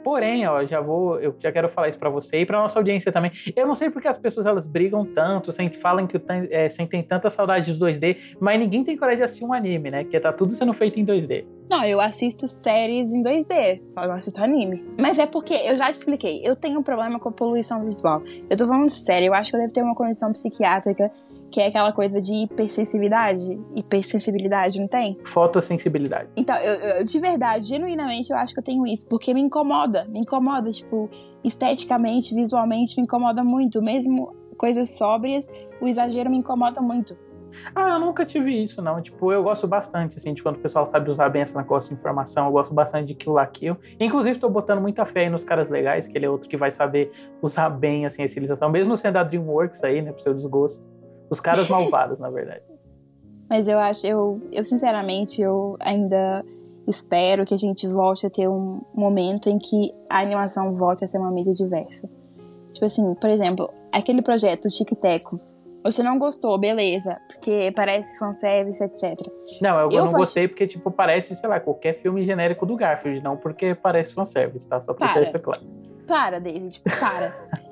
Porém, 0.04 0.46
ó, 0.46 0.64
já 0.66 0.78
vou, 0.80 1.18
eu 1.20 1.34
já 1.38 1.50
quero 1.50 1.68
falar 1.70 1.88
isso 1.88 1.98
para 1.98 2.11
você 2.11 2.40
e 2.40 2.46
para 2.46 2.58
nossa 2.58 2.78
audiência 2.78 3.11
também. 3.11 3.32
Eu 3.56 3.66
não 3.66 3.74
sei 3.74 3.88
porque 3.88 4.06
as 4.06 4.18
pessoas 4.18 4.44
elas 4.44 4.66
brigam 4.66 5.06
tanto, 5.06 5.50
falam 5.80 6.06
que 6.06 6.20
é, 6.50 6.68
sentem 6.68 7.02
tanta 7.02 7.30
saudade 7.30 7.72
do 7.72 7.87
2D, 7.87 8.37
mas 8.38 8.61
ninguém 8.61 8.84
tem 8.84 8.94
coragem 8.94 9.18
de 9.18 9.24
assistir 9.24 9.44
um 9.46 9.52
anime, 9.54 9.90
né? 9.90 10.04
Que 10.04 10.20
tá 10.20 10.32
tudo 10.32 10.52
sendo 10.52 10.74
feito 10.74 11.00
em 11.00 11.04
2D. 11.06 11.46
Não, 11.70 11.82
eu 11.84 11.98
assisto 11.98 12.46
séries 12.46 13.11
em 13.12 13.22
2D, 13.22 13.82
só 13.90 14.06
não 14.06 14.14
assisto 14.14 14.42
anime. 14.42 14.84
Mas 15.00 15.18
é 15.18 15.24
porque, 15.24 15.54
eu 15.54 15.78
já 15.78 15.87
te 15.87 15.98
expliquei, 15.98 16.42
eu 16.44 16.54
tenho 16.54 16.78
um 16.80 16.82
problema 16.82 17.18
com 17.18 17.30
a 17.30 17.32
poluição 17.32 17.84
visual. 17.84 18.22
Eu 18.48 18.56
tô 18.56 18.66
falando 18.66 18.90
sério, 18.90 19.28
eu 19.28 19.34
acho 19.34 19.50
que 19.50 19.56
eu 19.56 19.61
devo 19.61 19.72
ter 19.72 19.82
uma 19.82 19.94
condição 19.94 20.30
psiquiátrica 20.32 21.11
que 21.50 21.61
é 21.61 21.66
aquela 21.68 21.92
coisa 21.92 22.20
de 22.20 22.44
hipersensibilidade. 22.44 23.58
Hipersensibilidade, 23.74 24.80
não 24.80 24.88
tem? 24.88 25.18
Fotossensibilidade. 25.24 26.28
Então, 26.37 26.56
eu, 26.56 26.74
eu, 26.74 27.04
de 27.04 27.18
verdade, 27.18 27.66
genuinamente, 27.66 28.30
eu 28.30 28.37
acho 28.37 28.52
que 28.52 28.61
eu 28.61 28.64
tenho 28.64 28.87
isso, 28.87 29.08
porque 29.08 29.32
me 29.32 29.40
incomoda. 29.40 30.06
Me 30.08 30.20
incomoda, 30.20 30.70
tipo, 30.70 31.08
esteticamente, 31.42 32.34
visualmente, 32.34 32.96
me 32.96 33.02
incomoda 33.02 33.42
muito. 33.42 33.82
Mesmo 33.82 34.34
coisas 34.56 34.96
sóbrias, 34.96 35.48
o 35.80 35.87
exagero 35.87 36.30
me 36.30 36.38
incomoda 36.38 36.80
muito. 36.80 37.16
Ah, 37.74 37.90
eu 37.90 37.98
nunca 37.98 38.24
tive 38.24 38.62
isso, 38.62 38.82
não. 38.82 39.00
Tipo, 39.00 39.32
eu 39.32 39.42
gosto 39.42 39.66
bastante, 39.66 40.18
assim, 40.18 40.34
de 40.34 40.42
quando 40.42 40.56
o 40.56 40.58
pessoal 40.58 40.87
sabe 40.87 41.11
usar 41.11 41.28
bem 41.28 41.42
essa 41.42 41.58
negócio 41.58 41.88
de 41.88 41.98
informação. 41.98 42.46
Eu 42.46 42.52
gosto 42.52 42.74
bastante 42.74 43.06
de 43.06 43.14
Kill 43.14 43.32
la 43.32 43.46
Kill. 43.46 43.76
Inclusive, 43.98 44.32
estou 44.32 44.50
botando 44.50 44.80
muita 44.80 45.04
fé 45.04 45.20
aí 45.20 45.30
nos 45.30 45.44
caras 45.44 45.68
legais, 45.68 46.06
que 46.06 46.16
ele 46.16 46.26
é 46.26 46.30
outro 46.30 46.48
que 46.48 46.56
vai 46.56 46.70
saber 46.70 47.11
usar 47.40 47.70
bem, 47.70 48.06
assim, 48.06 48.22
a 48.22 48.26
estilização. 48.26 48.70
Mesmo 48.70 48.96
sendo 48.96 49.16
a 49.16 49.22
DreamWorks 49.22 49.82
aí, 49.82 50.02
né, 50.02 50.12
pro 50.12 50.22
seu 50.22 50.34
desgosto. 50.34 50.87
Os 51.30 51.40
caras 51.40 51.68
malvados, 51.70 52.18
na 52.18 52.30
verdade. 52.30 52.62
Mas 53.48 53.66
eu 53.66 53.78
acho, 53.78 54.06
eu, 54.06 54.40
eu 54.52 54.64
sinceramente, 54.64 55.40
eu 55.40 55.76
ainda 55.80 56.44
espero 56.86 57.44
que 57.44 57.54
a 57.54 57.58
gente 57.58 57.86
volte 57.86 58.26
a 58.26 58.30
ter 58.30 58.48
um 58.48 58.80
momento 58.94 59.48
em 59.48 59.58
que 59.58 59.92
a 60.08 60.20
animação 60.20 60.74
volte 60.74 61.04
a 61.04 61.06
ser 61.06 61.18
uma 61.18 61.30
mídia 61.30 61.54
diversa. 61.54 62.08
Tipo 62.72 62.86
assim, 62.86 63.14
por 63.14 63.30
exemplo, 63.30 63.70
aquele 63.92 64.22
projeto 64.22 64.68
Tic 64.68 64.90
Teco. 65.00 65.36
Você 65.82 66.02
não 66.02 66.18
gostou, 66.18 66.58
beleza, 66.58 67.18
porque 67.28 67.72
parece 67.74 68.18
fanservice, 68.18 68.82
etc. 68.82 69.16
Não, 69.60 69.78
eu, 69.80 69.88
eu 69.92 70.04
não 70.06 70.12
gostei 70.12 70.48
porque, 70.48 70.66
tipo, 70.66 70.90
parece, 70.90 71.36
sei 71.36 71.48
lá, 71.48 71.60
qualquer 71.60 71.94
filme 71.94 72.24
genérico 72.26 72.66
do 72.66 72.76
Garfield, 72.76 73.22
não 73.22 73.36
porque 73.36 73.74
parece 73.74 74.12
fanservice, 74.12 74.66
tá? 74.66 74.80
Só 74.80 74.92
pra 74.92 75.06
deixar 75.06 75.22
isso 75.22 75.38
claro. 75.38 75.60
Para, 76.06 76.40
David, 76.40 76.80
para. 76.82 77.34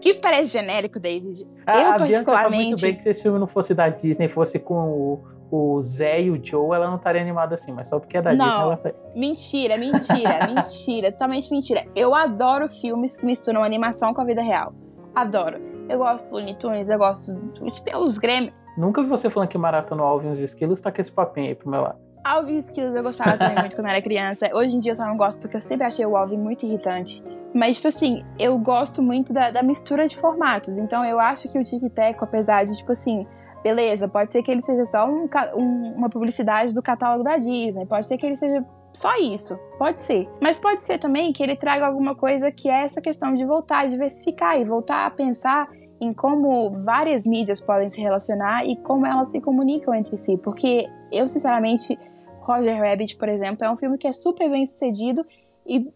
Que 0.00 0.14
parece 0.14 0.52
genérico, 0.58 1.00
David. 1.00 1.48
A, 1.66 1.78
eu, 1.78 1.90
a 1.90 1.96
particularmente. 1.96 2.68
muito 2.68 2.80
bem 2.82 2.94
que 2.94 3.02
se 3.02 3.10
esse 3.10 3.22
filme 3.22 3.38
não 3.38 3.46
fosse 3.46 3.74
da 3.74 3.88
Disney, 3.88 4.28
fosse 4.28 4.58
com 4.58 4.74
o, 4.90 5.24
o 5.50 5.82
Zé 5.82 6.22
e 6.22 6.30
o 6.30 6.42
Joe, 6.42 6.74
ela 6.74 6.88
não 6.88 6.96
estaria 6.96 7.20
animada 7.20 7.54
assim, 7.54 7.72
mas 7.72 7.88
só 7.88 7.98
porque 7.98 8.16
é 8.16 8.22
da 8.22 8.34
não, 8.34 8.44
Disney 8.44 8.62
ela 8.62 8.76
tá. 8.76 8.92
Mentira, 9.14 9.78
mentira, 9.78 10.46
mentira, 10.52 11.12
totalmente 11.12 11.50
mentira. 11.50 11.84
Eu 11.94 12.14
adoro 12.14 12.68
filmes 12.68 13.16
que 13.16 13.24
misturam 13.24 13.62
animação 13.62 14.12
com 14.12 14.20
a 14.20 14.24
vida 14.24 14.42
real. 14.42 14.74
Adoro. 15.14 15.58
Eu 15.88 15.98
gosto 15.98 16.30
do 16.30 16.36
Looney 16.36 16.56
Tunes, 16.56 16.88
eu 16.88 16.98
gosto 16.98 17.32
dos 17.34 17.78
pelos 17.78 18.18
Grêmio. 18.18 18.52
Nunca 18.76 19.02
vi 19.02 19.08
você 19.08 19.30
falando 19.30 19.48
que 19.48 19.56
maratona 19.56 20.02
Alvin 20.02 20.28
e 20.28 20.32
os 20.32 20.40
esquilos, 20.40 20.80
tá 20.80 20.92
com 20.92 21.00
esse 21.00 21.10
papinho 21.10 21.48
aí 21.48 21.54
pro 21.54 21.70
meu 21.70 21.80
lado. 21.80 22.05
Alvin 22.32 22.58
e 22.58 22.80
eu 22.80 23.02
gostava 23.02 23.36
também 23.38 23.58
muito 23.58 23.76
quando 23.76 23.88
era 23.88 24.02
criança. 24.02 24.46
Hoje 24.54 24.74
em 24.74 24.78
dia 24.80 24.92
eu 24.92 24.96
só 24.96 25.06
não 25.06 25.16
gosto 25.16 25.40
porque 25.40 25.56
eu 25.56 25.60
sempre 25.60 25.86
achei 25.86 26.04
o 26.04 26.16
Alvin 26.16 26.38
muito 26.38 26.66
irritante. 26.66 27.22
Mas, 27.54 27.76
tipo 27.76 27.88
assim, 27.88 28.22
eu 28.38 28.58
gosto 28.58 29.02
muito 29.02 29.32
da, 29.32 29.50
da 29.50 29.62
mistura 29.62 30.06
de 30.06 30.16
formatos. 30.16 30.76
Então, 30.76 31.04
eu 31.04 31.18
acho 31.18 31.50
que 31.50 31.58
o 31.58 31.62
Tic 31.62 31.82
Tac, 31.94 32.22
apesar 32.22 32.64
de, 32.64 32.76
tipo 32.76 32.92
assim, 32.92 33.26
beleza, 33.62 34.06
pode 34.06 34.30
ser 34.30 34.42
que 34.42 34.50
ele 34.50 34.62
seja 34.62 34.84
só 34.84 35.08
um, 35.08 35.26
um, 35.56 35.94
uma 35.96 36.10
publicidade 36.10 36.74
do 36.74 36.82
catálogo 36.82 37.24
da 37.24 37.38
Disney, 37.38 37.86
pode 37.86 38.04
ser 38.04 38.18
que 38.18 38.26
ele 38.26 38.36
seja 38.36 38.64
só 38.92 39.16
isso, 39.18 39.58
pode 39.78 40.00
ser. 40.00 40.28
Mas 40.40 40.60
pode 40.60 40.84
ser 40.84 40.98
também 40.98 41.32
que 41.32 41.42
ele 41.42 41.56
traga 41.56 41.86
alguma 41.86 42.14
coisa 42.14 42.52
que 42.52 42.68
é 42.68 42.84
essa 42.84 43.00
questão 43.00 43.34
de 43.34 43.44
voltar 43.44 43.80
a 43.80 43.86
diversificar 43.86 44.60
e 44.60 44.64
voltar 44.64 45.06
a 45.06 45.10
pensar 45.10 45.68
em 46.00 46.12
como 46.12 46.70
várias 46.84 47.24
mídias 47.24 47.60
podem 47.60 47.88
se 47.88 48.00
relacionar 48.00 48.66
e 48.66 48.76
como 48.76 49.06
elas 49.06 49.30
se 49.30 49.40
comunicam 49.40 49.94
entre 49.94 50.16
si. 50.16 50.36
Porque 50.36 50.86
eu, 51.10 51.26
sinceramente, 51.26 51.98
Roger 52.46 52.80
Rabbit, 52.80 53.16
por 53.16 53.28
exemplo, 53.28 53.64
é 53.64 53.70
um 53.70 53.76
filme 53.76 53.98
que 53.98 54.06
é 54.06 54.12
super 54.12 54.48
bem 54.48 54.64
sucedido 54.66 55.26
e 55.66 55.90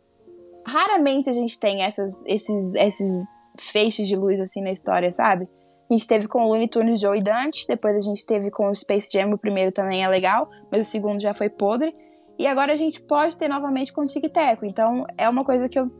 raramente 0.66 1.30
a 1.30 1.32
gente 1.32 1.58
tem 1.58 1.82
essas, 1.82 2.22
esses, 2.26 2.74
esses 2.74 3.24
feixes 3.58 4.08
de 4.08 4.16
luz 4.16 4.40
assim 4.40 4.62
na 4.62 4.72
história, 4.72 5.12
sabe? 5.12 5.48
A 5.88 5.92
gente 5.92 6.06
teve 6.06 6.28
com 6.28 6.44
o 6.44 6.48
Looney 6.48 6.68
Tunes 6.68 7.00
Joe 7.00 7.18
e 7.18 7.22
Dante, 7.22 7.66
depois 7.66 7.96
a 7.96 8.00
gente 8.00 8.24
teve 8.24 8.50
com 8.50 8.68
o 8.68 8.74
Space 8.74 9.10
Jam, 9.12 9.32
o 9.32 9.38
primeiro 9.38 9.72
também 9.72 10.04
é 10.04 10.08
legal, 10.08 10.46
mas 10.70 10.86
o 10.86 10.90
segundo 10.90 11.20
já 11.20 11.34
foi 11.34 11.48
podre. 11.48 11.94
E 12.38 12.46
agora 12.46 12.72
a 12.72 12.76
gente 12.76 13.02
pode 13.02 13.36
ter 13.36 13.48
novamente 13.48 13.92
com 13.92 14.02
o 14.02 14.06
Tic 14.06 14.24
Teco. 14.32 14.64
Então 14.64 15.04
é 15.18 15.28
uma 15.28 15.44
coisa 15.44 15.68
que 15.68 15.78
eu 15.78 15.90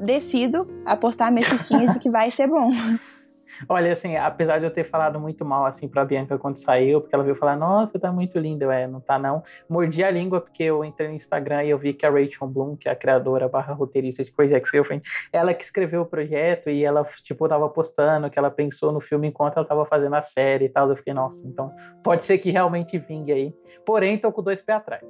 decido 0.00 0.66
apostar 0.86 1.32
minhas 1.32 1.48
fichinhas 1.48 1.92
de 1.92 1.98
que 1.98 2.08
vai 2.08 2.30
ser 2.30 2.46
bom. 2.46 2.70
Olha, 3.68 3.92
assim, 3.92 4.16
apesar 4.16 4.58
de 4.58 4.64
eu 4.64 4.70
ter 4.70 4.84
falado 4.84 5.18
muito 5.20 5.44
mal, 5.44 5.64
assim, 5.64 5.88
pra 5.88 6.04
Bianca 6.04 6.38
quando 6.38 6.56
saiu, 6.56 7.00
porque 7.00 7.14
ela 7.14 7.24
veio 7.24 7.36
falar, 7.36 7.56
nossa, 7.56 7.98
tá 7.98 8.12
muito 8.12 8.38
linda, 8.38 8.72
é, 8.74 8.86
não 8.86 9.00
tá 9.00 9.18
não. 9.18 9.42
Mordi 9.68 10.02
a 10.02 10.10
língua 10.10 10.40
porque 10.40 10.64
eu 10.64 10.84
entrei 10.84 11.08
no 11.08 11.14
Instagram 11.14 11.64
e 11.64 11.70
eu 11.70 11.78
vi 11.78 11.92
que 11.92 12.06
a 12.06 12.10
Rachel 12.10 12.48
Bloom, 12.48 12.76
que 12.76 12.88
é 12.88 12.92
a 12.92 12.96
criadora 12.96 13.48
barra 13.48 13.72
roteirista 13.72 14.24
de 14.24 14.32
Crazy 14.32 14.54
Ex-Girlfriend, 14.54 15.04
ela 15.32 15.54
que 15.54 15.64
escreveu 15.64 16.02
o 16.02 16.06
projeto 16.06 16.70
e 16.70 16.84
ela, 16.84 17.02
tipo, 17.22 17.48
tava 17.48 17.68
postando 17.68 18.30
que 18.30 18.38
ela 18.38 18.50
pensou 18.50 18.92
no 18.92 19.00
filme 19.00 19.28
enquanto 19.28 19.56
ela 19.56 19.66
tava 19.66 19.84
fazendo 19.84 20.14
a 20.14 20.22
série 20.22 20.66
e 20.66 20.68
tal. 20.68 20.88
Eu 20.88 20.96
fiquei, 20.96 21.12
nossa, 21.12 21.46
então 21.46 21.72
pode 22.02 22.24
ser 22.24 22.38
que 22.38 22.50
realmente 22.50 22.98
vingue 22.98 23.32
aí. 23.32 23.54
Porém, 23.84 24.18
tô 24.18 24.32
com 24.32 24.42
dois 24.42 24.60
pés 24.60 24.78
atrás. 24.78 25.02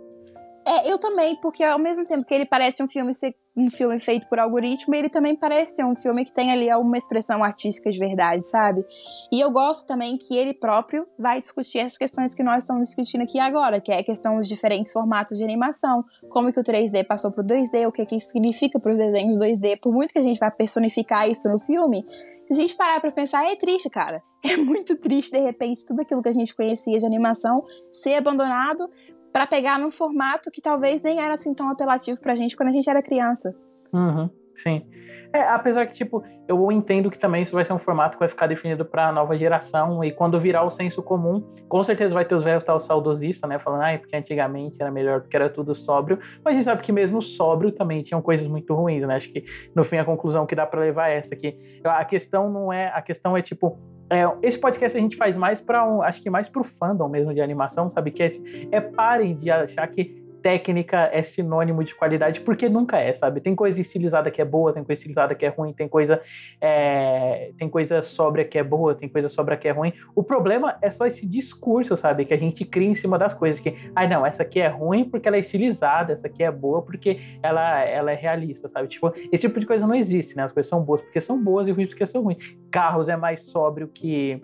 É, 0.67 0.91
eu 0.91 0.99
também, 0.99 1.37
porque 1.41 1.65
ao 1.65 1.79
mesmo 1.79 2.05
tempo 2.05 2.25
que 2.25 2.35
ele 2.35 2.45
parece 2.45 2.83
um 2.83 2.89
filme 2.89 3.13
um 3.57 3.71
filme 3.71 3.99
feito 3.99 4.29
por 4.29 4.39
algoritmo, 4.39 4.95
ele 4.95 5.09
também 5.09 5.37
parece 5.37 5.77
ser 5.77 5.85
um 5.85 5.97
filme 5.97 6.25
que 6.25 6.33
tem 6.33 6.53
ali 6.53 6.71
alguma 6.71 6.97
expressão 6.97 7.43
artística 7.43 7.91
de 7.91 7.99
verdade, 7.99 8.45
sabe? 8.47 8.85
E 9.33 9.41
eu 9.41 9.51
gosto 9.51 9.87
também 9.87 10.17
que 10.17 10.37
ele 10.37 10.55
próprio 10.55 11.07
vai 11.19 11.39
discutir 11.39 11.81
as 11.81 11.99
questões 11.99 12.35
que 12.35 12.43
nós 12.43 12.65
estamos 12.65 12.85
discutindo 12.85 13.23
aqui 13.23 13.39
agora, 13.39 13.81
que 13.81 13.91
é 13.91 13.99
a 13.99 14.05
questão 14.05 14.37
dos 14.37 14.49
diferentes 14.49 14.93
formatos 14.93 15.37
de 15.37 15.45
animação, 15.45 16.05
como 16.31 16.53
que 16.53 16.61
o 16.61 16.63
3D 16.63 17.07
passou 17.07 17.33
pro 17.33 17.45
2D, 17.45 17.87
o 17.87 17.93
que 17.93 18.07
que 18.07 18.17
isso 18.17 18.29
significa 18.29 18.79
para 18.79 18.93
os 18.93 18.99
desenhos 18.99 19.39
2D, 19.39 19.79
por 19.83 19.93
muito 19.93 20.13
que 20.13 20.19
a 20.19 20.23
gente 20.23 20.39
vá 20.39 20.51
personificar 20.51 21.29
isso 21.29 21.49
no 21.51 21.59
filme, 21.61 22.05
se 22.51 22.59
a 22.59 22.63
gente 22.63 22.77
parar 22.77 23.01
pra 23.01 23.13
pensar, 23.13 23.45
é 23.45 23.57
triste, 23.57 23.89
cara. 23.89 24.23
É 24.43 24.57
muito 24.57 24.97
triste, 24.97 25.33
de 25.33 25.39
repente, 25.39 25.85
tudo 25.85 26.01
aquilo 26.01 26.23
que 26.23 26.29
a 26.31 26.33
gente 26.33 26.57
conhecia 26.57 26.99
de 26.99 27.05
animação 27.05 27.63
ser 27.93 28.15
abandonado 28.15 28.89
para 29.33 29.47
pegar 29.47 29.79
num 29.79 29.91
formato 29.91 30.51
que 30.51 30.61
talvez 30.61 31.03
nem 31.03 31.21
era 31.21 31.35
assim 31.35 31.55
tão 31.55 31.69
apelativo 31.71 32.21
pra 32.21 32.35
gente 32.35 32.57
quando 32.57 32.71
a 32.71 32.73
gente 32.73 32.89
era 32.89 33.03
criança. 33.03 33.55
Uhum, 33.93 34.31
sim. 34.55 34.87
É, 35.33 35.43
apesar 35.43 35.87
que, 35.87 35.93
tipo, 35.93 36.25
eu 36.49 36.73
entendo 36.73 37.09
que 37.09 37.19
também 37.19 37.43
isso 37.43 37.53
vai 37.53 37.65
ser 37.65 37.73
um 37.73 37.79
formato 37.79 38.17
que 38.17 38.19
vai 38.19 38.29
ficar 38.29 38.49
definido 38.49 38.85
para 38.85 39.09
a 39.09 39.13
nova 39.13 39.39
geração 39.39 40.03
e 40.03 40.11
quando 40.11 40.39
virar 40.41 40.65
o 40.65 40.71
senso 40.71 41.01
comum, 41.03 41.41
com 41.69 41.83
certeza 41.85 42.13
vai 42.13 42.25
ter 42.25 42.35
os 42.35 42.43
velhos 42.43 42.65
tal 42.65 42.81
saudosistas, 42.81 43.49
né, 43.49 43.57
falando, 43.57 43.83
ah, 43.83 43.97
porque 43.97 44.17
antigamente 44.17 44.79
era 44.81 44.91
melhor 44.91 45.21
porque 45.21 45.37
era 45.37 45.49
tudo 45.49 45.73
sóbrio, 45.73 46.19
mas 46.45 46.53
a 46.53 46.57
gente 46.57 46.65
sabe 46.65 46.83
que 46.83 46.91
mesmo 46.91 47.23
sóbrio 47.23 47.71
também 47.71 48.03
tinham 48.03 48.21
coisas 48.21 48.49
muito 48.49 48.75
ruins, 48.75 49.07
né? 49.07 49.15
Acho 49.15 49.33
que 49.33 49.45
no 49.75 49.85
fim 49.85 49.99
a 49.99 50.05
conclusão 50.05 50.47
que 50.47 50.57
dá 50.57 50.67
para 50.67 50.81
levar 50.81 51.11
é 51.11 51.19
essa 51.19 51.37
que 51.37 51.57
a 51.85 52.05
questão 52.05 52.51
não 52.51 52.73
é, 52.73 52.89
a 52.89 53.01
questão 53.01 53.37
é 53.37 53.43
tipo 53.43 53.79
é, 54.11 54.25
esse 54.43 54.59
podcast 54.59 54.99
a 54.99 55.01
gente 55.01 55.17
faz 55.17 55.37
mais 55.37 55.61
para 55.61 55.89
um, 55.89 56.03
acho 56.03 56.21
que 56.21 56.29
mais 56.29 56.49
pro 56.49 56.65
fandom 56.65 57.09
mesmo 57.09 57.33
de 57.33 57.41
animação, 57.41 57.89
sabe? 57.89 58.11
Que 58.11 58.25
é, 58.25 58.33
é 58.73 58.81
parem 58.81 59.37
de 59.37 59.51
achar 59.51 59.87
que 59.87 60.20
técnica 60.43 61.09
é 61.13 61.23
sinônimo 61.23 61.85
de 61.85 61.95
qualidade, 61.95 62.41
porque 62.41 62.69
nunca 62.69 62.99
é, 62.99 63.13
sabe? 63.13 63.41
Tem 63.41 63.55
coisa 63.55 63.81
estilizada 63.81 64.31
que 64.31 64.41
é 64.41 64.45
boa, 64.45 64.73
tem 64.73 64.83
coisa 64.83 64.99
estilizada 64.99 65.35
que 65.35 65.45
é 65.45 65.49
ruim, 65.49 65.73
tem 65.73 65.89
coisa 65.89 66.21
é, 66.61 67.53
tem 67.59 67.69
coisa 67.69 68.03
sóbria 68.03 68.45
que 68.45 68.59
é 68.59 68.63
boa, 68.63 68.95
tem 68.95 69.09
coisa 69.09 69.29
sóbria 69.29 69.57
que 69.57 69.69
é 69.69 69.71
ruim. 69.71 69.93
O 70.15 70.23
problema 70.23 70.77
é 70.83 70.91
só 70.91 71.07
esse 71.07 71.27
discurso, 71.27 71.97
sabe? 71.97 72.25
Que 72.25 72.35
a 72.35 72.39
gente 72.39 72.65
cria 72.65 72.89
em 72.89 72.95
cima 72.95 73.19
das 73.19 73.35
coisas, 73.35 73.61
que, 73.61 73.75
ai 73.95 74.07
ah, 74.07 74.09
não, 74.09 74.27
essa 74.27 74.43
aqui 74.43 74.61
é 74.61 74.69
ruim 74.69 75.05
porque 75.05 75.29
ela 75.29 75.37
é 75.37 75.41
estilizada, 75.41 76.13
essa 76.13 76.27
aqui 76.27 76.43
é 76.43 76.51
boa 76.51 76.83
porque 76.83 77.19
ela, 77.43 77.81
ela 77.85 78.13
é 78.13 78.15
realista, 78.15 78.69
sabe? 78.69 78.89
Tipo, 78.89 79.13
esse 79.33 79.47
tipo 79.47 79.61
de 79.61 79.67
coisa 79.67 79.87
não 79.87 79.95
existe, 79.95 80.37
né? 80.37 80.45
As 80.45 80.53
coisas 80.53 80.69
são 80.69 80.83
boas 80.83 81.01
porque 81.03 81.21
são 81.21 81.43
boas 81.43 81.69
e 81.69 81.73
ruins 81.73 81.89
porque 81.89 82.07
são 82.07 82.23
ruins. 82.23 82.57
Carros 82.71 83.09
é 83.09 83.17
mais 83.17 83.43
sóbrio 83.43 83.89
que 83.89 84.41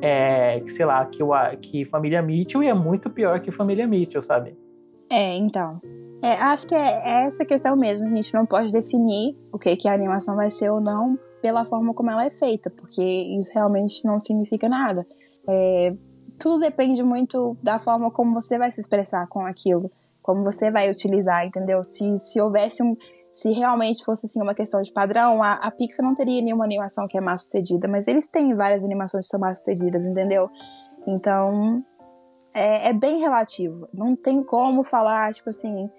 é, 0.00 0.60
que 0.60 0.70
sei 0.70 0.86
lá, 0.86 1.04
que, 1.06 1.22
o, 1.22 1.32
que 1.60 1.84
Família 1.84 2.22
Mitchell 2.22 2.62
e 2.62 2.68
é 2.68 2.74
muito 2.74 3.10
pior 3.10 3.40
que 3.40 3.50
Família 3.50 3.86
Mitchell, 3.86 4.22
sabe? 4.22 4.56
É, 5.12 5.36
então. 5.36 5.78
É, 6.22 6.32
acho 6.34 6.66
que 6.66 6.74
é, 6.74 7.02
é, 7.04 7.26
essa 7.26 7.44
questão 7.44 7.76
mesmo. 7.76 8.06
A 8.06 8.10
gente 8.10 8.32
não 8.32 8.46
pode 8.46 8.72
definir 8.72 9.36
o 9.52 9.58
que, 9.58 9.76
que 9.76 9.86
a 9.86 9.92
animação 9.92 10.34
vai 10.34 10.50
ser 10.50 10.70
ou 10.70 10.80
não 10.80 11.18
pela 11.42 11.66
forma 11.66 11.92
como 11.92 12.10
ela 12.10 12.24
é 12.24 12.30
feita, 12.30 12.70
porque 12.70 13.02
isso 13.02 13.50
realmente 13.52 14.04
não 14.06 14.18
significa 14.18 14.68
nada. 14.68 15.06
É, 15.46 15.94
tudo 16.38 16.60
depende 16.60 17.02
muito 17.02 17.56
da 17.62 17.78
forma 17.78 18.10
como 18.10 18.32
você 18.32 18.56
vai 18.56 18.70
se 18.70 18.80
expressar 18.80 19.26
com 19.26 19.40
aquilo, 19.40 19.90
como 20.22 20.42
você 20.44 20.70
vai 20.70 20.88
utilizar, 20.88 21.44
entendeu? 21.44 21.84
Se, 21.84 22.16
se 22.18 22.40
houvesse 22.40 22.82
um. 22.82 22.96
Se 23.32 23.50
realmente 23.50 24.04
fosse 24.04 24.26
assim 24.26 24.42
uma 24.42 24.54
questão 24.54 24.80
de 24.82 24.92
padrão, 24.92 25.42
a, 25.42 25.54
a 25.54 25.70
Pixar 25.70 26.04
não 26.04 26.14
teria 26.14 26.42
nenhuma 26.42 26.64
animação 26.64 27.06
que 27.08 27.16
é 27.16 27.20
mais 27.20 27.42
sucedida, 27.44 27.88
mas 27.88 28.06
eles 28.06 28.28
têm 28.28 28.54
várias 28.54 28.84
animações 28.84 29.24
que 29.24 29.30
são 29.30 29.40
mais 29.40 29.58
sucedidas, 29.58 30.06
entendeu? 30.06 30.50
Então, 31.06 31.82
é, 32.54 32.90
é 32.90 32.92
bem 32.92 33.18
relativo. 33.18 33.88
Não 33.92 34.14
tem 34.14 34.42
como 34.42 34.84
falar, 34.84 35.32
tipo 35.32 35.50
assim. 35.50 35.90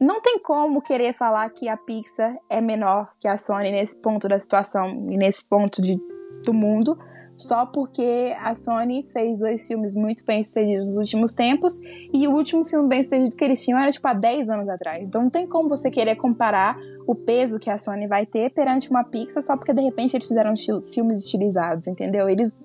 Não 0.00 0.20
tem 0.20 0.38
como 0.38 0.80
querer 0.80 1.12
falar 1.12 1.50
que 1.50 1.68
a 1.68 1.76
Pixar 1.76 2.32
é 2.48 2.60
menor 2.60 3.10
que 3.18 3.26
a 3.26 3.36
Sony 3.36 3.72
nesse 3.72 3.98
ponto 3.98 4.28
da 4.28 4.38
situação 4.38 4.86
e 5.10 5.16
nesse 5.16 5.44
ponto 5.44 5.82
de, 5.82 5.98
do 6.44 6.54
mundo, 6.54 6.96
só 7.36 7.66
porque 7.66 8.32
a 8.38 8.54
Sony 8.54 9.02
fez 9.02 9.40
dois 9.40 9.66
filmes 9.66 9.96
muito 9.96 10.24
bem 10.24 10.44
sucedidos 10.44 10.86
nos 10.86 10.96
últimos 10.96 11.34
tempos 11.34 11.80
e 12.12 12.28
o 12.28 12.32
último 12.32 12.64
filme 12.64 12.88
bem 12.88 13.02
sucedido 13.02 13.34
que 13.36 13.44
eles 13.44 13.64
tinham 13.64 13.80
era 13.80 13.90
tipo 13.90 14.06
há 14.06 14.14
10 14.14 14.50
anos 14.50 14.68
atrás. 14.68 15.02
Então 15.02 15.22
não 15.22 15.30
tem 15.30 15.48
como 15.48 15.68
você 15.68 15.90
querer 15.90 16.14
comparar 16.14 16.78
o 17.04 17.16
peso 17.16 17.58
que 17.58 17.68
a 17.68 17.76
Sony 17.76 18.06
vai 18.06 18.24
ter 18.24 18.50
perante 18.50 18.88
uma 18.88 19.02
Pixar 19.02 19.42
só 19.42 19.56
porque 19.56 19.72
de 19.72 19.82
repente 19.82 20.16
eles 20.16 20.28
fizeram 20.28 20.54
filmes 20.92 21.24
estilizados, 21.24 21.88
entendeu? 21.88 22.28
Eles 22.28 22.56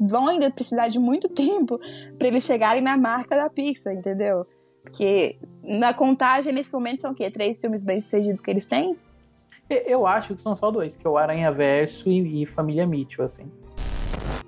vão 0.00 0.28
ainda 0.28 0.50
precisar 0.50 0.88
de 0.88 0.98
muito 0.98 1.28
tempo 1.34 1.78
para 2.18 2.28
eles 2.28 2.44
chegarem 2.44 2.82
na 2.82 2.96
marca 2.96 3.36
da 3.36 3.50
Pixar, 3.50 3.92
entendeu? 3.94 4.46
Porque 4.82 5.36
na 5.62 5.92
contagem, 5.92 6.52
nesse 6.52 6.72
momento, 6.72 7.02
são 7.02 7.12
o 7.12 7.14
quê? 7.14 7.30
Três 7.30 7.60
filmes 7.60 7.84
bem-sucedidos 7.84 8.40
que 8.40 8.50
eles 8.50 8.64
têm? 8.64 8.96
Eu 9.68 10.06
acho 10.06 10.34
que 10.34 10.42
são 10.42 10.56
só 10.56 10.70
dois, 10.70 10.96
que 10.96 11.06
é 11.06 11.10
o 11.10 11.16
Aranha 11.16 11.52
Verso 11.52 12.08
e, 12.08 12.42
e 12.42 12.46
Família 12.46 12.86
Mitchell, 12.86 13.24
assim. 13.24 13.44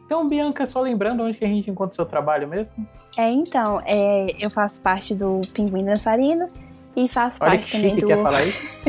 Então, 0.04 0.26
Bianca, 0.26 0.66
só 0.66 0.80
lembrando 0.80 1.22
onde 1.22 1.38
que 1.38 1.44
a 1.44 1.48
gente 1.48 1.70
encontra 1.70 1.92
o 1.92 1.94
seu 1.94 2.04
trabalho 2.04 2.48
mesmo? 2.48 2.72
É, 3.16 3.30
então, 3.30 3.80
é, 3.84 4.26
eu 4.40 4.50
faço 4.50 4.82
parte 4.82 5.14
do 5.14 5.40
Pinguim 5.54 5.84
Dançarino 5.84 6.46
e 6.96 7.08
faço 7.08 7.38
Olha 7.40 7.52
parte 7.52 7.70
que 7.70 7.76
também 7.76 7.90
chique, 7.90 8.00
do... 8.02 8.06
quer 8.08 8.22
falar 8.22 8.44
isso? 8.44 8.80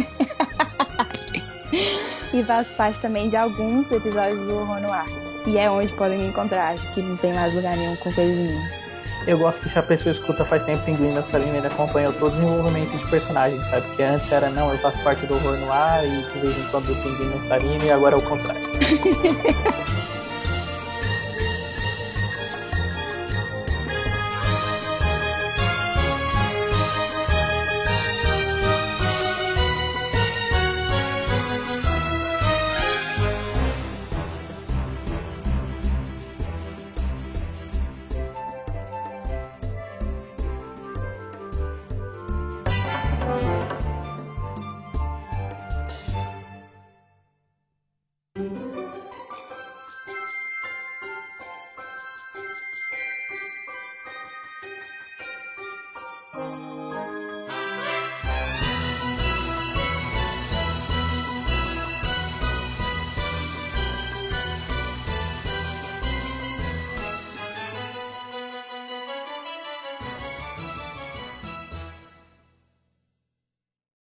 e 2.34 2.44
faço 2.44 2.74
parte 2.76 3.00
também 3.00 3.30
de 3.30 3.38
alguns 3.38 3.92
episódios 3.92 4.44
do 4.44 4.56
Horror 4.56 4.82
no 4.82 4.92
Ar. 4.92 5.33
E 5.46 5.58
é 5.58 5.70
onde 5.70 5.94
podem 5.94 6.18
me 6.18 6.28
encontrar. 6.28 6.74
Acho 6.74 6.92
que 6.94 7.02
não 7.02 7.18
tem 7.18 7.34
mais 7.34 7.54
lugar 7.54 7.76
nenhum 7.76 7.96
com 7.98 8.12
coisinha. 8.12 8.84
Eu 9.26 9.38
gosto 9.38 9.62
que 9.62 9.70
se 9.70 9.80
a 9.80 9.84
pessoa 9.84 10.12
escuta 10.12 10.44
faz 10.44 10.64
tempo 10.64 10.84
Pinguim 10.84 11.14
Dançarina, 11.14 11.58
ele 11.58 11.68
acompanha 11.68 12.12
todo 12.12 12.34
o 12.34 12.36
desenvolvimento 12.36 12.98
de 12.98 13.06
personagens, 13.08 13.64
sabe? 13.70 13.88
Porque 13.88 14.04
antes 14.04 14.30
era 14.30 14.50
não, 14.50 14.70
eu 14.70 14.78
faço 14.80 15.02
parte 15.02 15.26
do 15.26 15.36
horror 15.36 15.56
no 15.58 15.72
ar 15.72 16.06
e 16.06 16.24
de 16.24 16.40
vez 16.40 16.58
em 16.58 16.64
quando 16.70 16.88
do 16.88 16.96
Pinguim 17.02 17.30
Dançarina 17.30 17.86
e 17.86 17.92
agora 17.92 18.16
é 18.16 18.18
o 18.18 18.22
contrário. 18.22 18.62